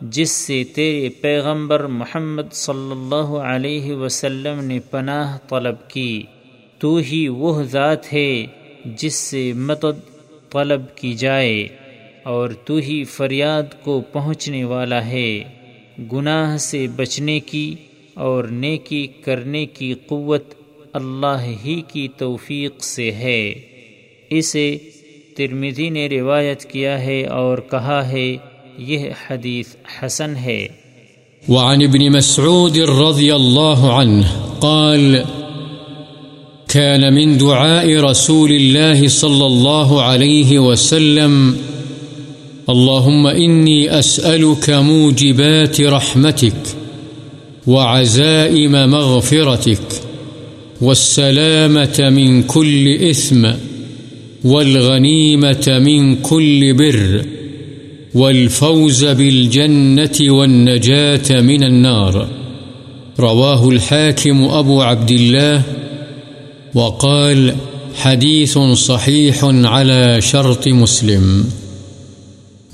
جس 0.01 0.31
سے 0.31 0.63
تیرے 0.75 1.09
پیغمبر 1.21 1.85
محمد 1.93 2.53
صلی 2.53 2.91
اللہ 2.91 3.37
علیہ 3.45 3.95
وسلم 3.95 4.65
نے 4.65 4.79
پناہ 4.91 5.37
طلب 5.49 5.89
کی۔ 5.89 6.23
تو 6.79 6.97
ہی 6.97 7.27
وہ 7.29 7.63
ذات 7.63 8.13
ہے 8.13 8.47
جس 8.99 9.15
سے 9.15 9.53
مدد 9.53 10.01
طلب 10.55 10.97
کی 10.97 11.15
جائے 11.15 11.69
اور 12.23 12.49
تو 12.49 12.77
ہی 12.77 13.05
فریاد 13.05 13.83
کو 13.83 14.01
پہنچنے 14.01 14.65
والا 14.65 15.07
ہے، 15.07 15.41
گناہ 16.13 16.57
سے 16.57 16.87
بچنے 16.97 17.41
کی 17.41 17.75
اور 18.15 18.45
نیکی 18.45 19.07
کرنے 19.07 19.67
کی 19.67 19.95
قوت 20.07 20.45
اللہ 20.93 21.45
ہی 21.65 21.83
کی 21.89 22.09
توفیق 22.17 22.85
سے 22.85 23.13
ہے۔ 23.13 23.55
اسے 24.31 24.79
ترمزی 25.37 25.91
نے 25.91 26.09
روایت 26.09 26.65
کیا 26.65 27.01
ہے 27.03 27.25
اور 27.25 27.59
کہا 27.71 28.09
ہے، 28.09 28.37
یہ 28.79 28.99
حدیث 29.31 29.77
حسن 30.03 30.37
ہے۔ 30.37 30.69
وعن 31.49 31.79
ابن 31.89 32.13
مسعود 32.13 32.77
رضي 32.77 33.31
الله 33.31 34.01
عنه 34.01 34.51
قال 34.61 35.17
كان 36.75 37.13
من 37.15 37.39
دعاء 37.39 38.01
رسول 38.01 38.51
الله 38.53 39.09
صلى 39.09 39.47
الله 39.47 40.03
عليه 40.03 40.59
وسلم. 40.59 41.57
اللهم 42.69 43.27
إني 43.27 43.99
أسألك 43.99 44.71
موجبات 44.71 45.81
رحمتك 45.81 46.63
وعزائم 47.67 48.91
مغفرتك 48.91 50.03
والسلامة 50.81 52.11
من 52.11 52.43
كل 52.43 52.89
إثم 53.11 53.49
والغنيمة 54.45 55.67
من 55.79 56.17
كل 56.17 56.75
بر 56.75 57.25
والفوز 58.15 59.05
بالجنة 59.05 60.19
والنجاة 60.21 61.41
من 61.41 61.65
النار. 61.65 62.29
رواه 63.21 63.69
الحاكم 63.69 64.45
أبو 64.45 64.83
عبد 64.83 65.11
الله 65.11 65.63
وقال 66.75 67.55
حديث 67.97 68.59
صحيح 68.59 69.45
على 69.45 70.21
شرط 70.21 70.69
مسلم. 70.69 71.49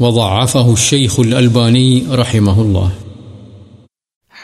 وضعفه 0.00 0.72
الشيخ 0.72 1.20
الألباني 1.20 2.04
رحمه 2.10 2.62
الله. 2.62 2.88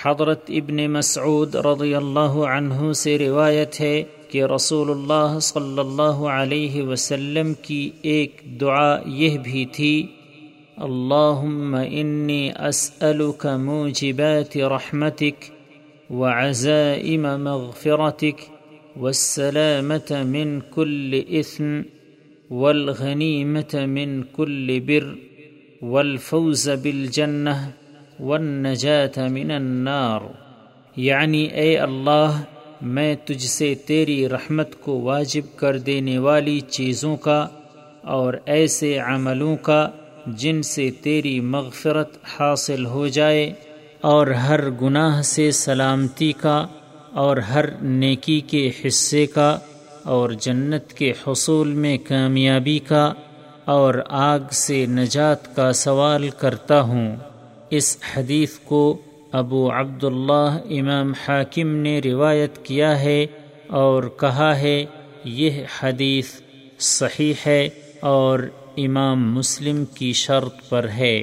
حضرت 0.03 0.43
ابن 0.49 0.87
مسعود 0.87 1.55
رضی 1.55 1.95
اللہ 1.95 2.37
عنہ 2.49 2.93
سے 2.93 3.19
روایت 3.19 3.81
ہے 3.81 4.03
کہ 4.31 4.45
رسول 4.45 4.91
اللہ 4.91 5.39
صلی 5.39 5.79
اللہ 5.79 6.21
علیہ 6.35 6.83
وسلم 6.83 7.55
کی 7.55 7.91
ایک 8.03 8.43
دعا 8.61 8.97
یہ 9.07 9.39
بھی 9.39 9.65
تھی، 9.67 10.07
اللہم 10.77 11.75
انی 11.75 12.51
اسألک 12.59 13.47
موجبات 13.47 14.57
رحمتک 14.57 15.51
وعزائم 16.11 17.23
مغفرتک 17.23 18.56
والسلامة 19.01 20.11
من 20.11 20.61
كل 20.61 21.25
إثم 21.41 21.83
والغنيمة 22.51 23.75
من 23.75 24.23
كل 24.23 24.81
بر 24.81 25.15
والفوز 25.83 26.71
بالجنة 26.71 27.57
والنجات 28.21 29.19
من 29.19 29.51
النار. 29.51 30.21
یعنی 30.97 31.45
اے 31.45 31.79
اللہ، 31.79 32.41
میں 32.83 33.15
تجھ 33.25 33.47
سے 33.47 33.75
تیری 33.75 34.29
رحمت 34.29 34.81
کو 34.81 35.01
واجب 35.01 35.57
کر 35.57 35.79
دینے 35.79 36.19
والی 36.19 36.61
چیزوں 36.61 37.17
کا 37.17 37.47
اور 38.03 38.35
ایسے 38.47 38.99
عملوں 38.99 39.57
کا 39.57 39.89
جن 40.27 40.63
سے 40.63 40.91
تیری 40.91 41.41
مغفرت 41.41 42.19
حاصل 42.25 42.87
ہو 42.87 43.07
جائے 43.07 43.53
اور 44.01 44.27
ہر 44.27 44.71
گناہ 44.71 45.23
سے 45.23 45.51
سلامتی 45.51 46.33
کا 46.33 46.67
اور 47.17 47.37
ہر 47.37 47.65
نیکی 47.83 48.41
کے 48.41 48.71
حصے 48.85 49.27
کا 49.27 49.59
اور 50.03 50.31
جنت 50.31 50.93
کے 50.93 51.13
حصول 51.27 51.73
میں 51.73 51.99
کامیابی 51.99 52.79
کا 52.79 53.13
اور 53.65 53.95
آگ 54.09 54.39
سے 54.51 54.87
نجات 54.87 55.57
کا 55.57 55.73
سوال 55.73 56.29
کرتا 56.29 56.81
ہوں۔ 56.81 57.17
اس 57.71 57.97
حدیث 58.17 58.59
کو 58.59 58.99
ابو 59.33 59.71
عبداللہ 59.73 60.57
امام 60.71 61.13
حاکم 61.13 61.69
نے 61.77 62.01
روایت 62.05 62.65
کیا 62.65 63.01
ہے 63.01 63.27
اور 63.67 64.03
کہا 64.03 64.59
ہے، 64.59 64.85
یہ 65.25 65.51
حدیث 65.81 66.27
صحیح 66.79 67.35
ہے 67.47 67.69
اور 68.01 68.39
امام 68.77 69.35
مسلم 69.35 69.85
کی 69.85 70.13
شرط 70.13 70.69
پر 70.69 70.89
ہے۔ 70.89 71.23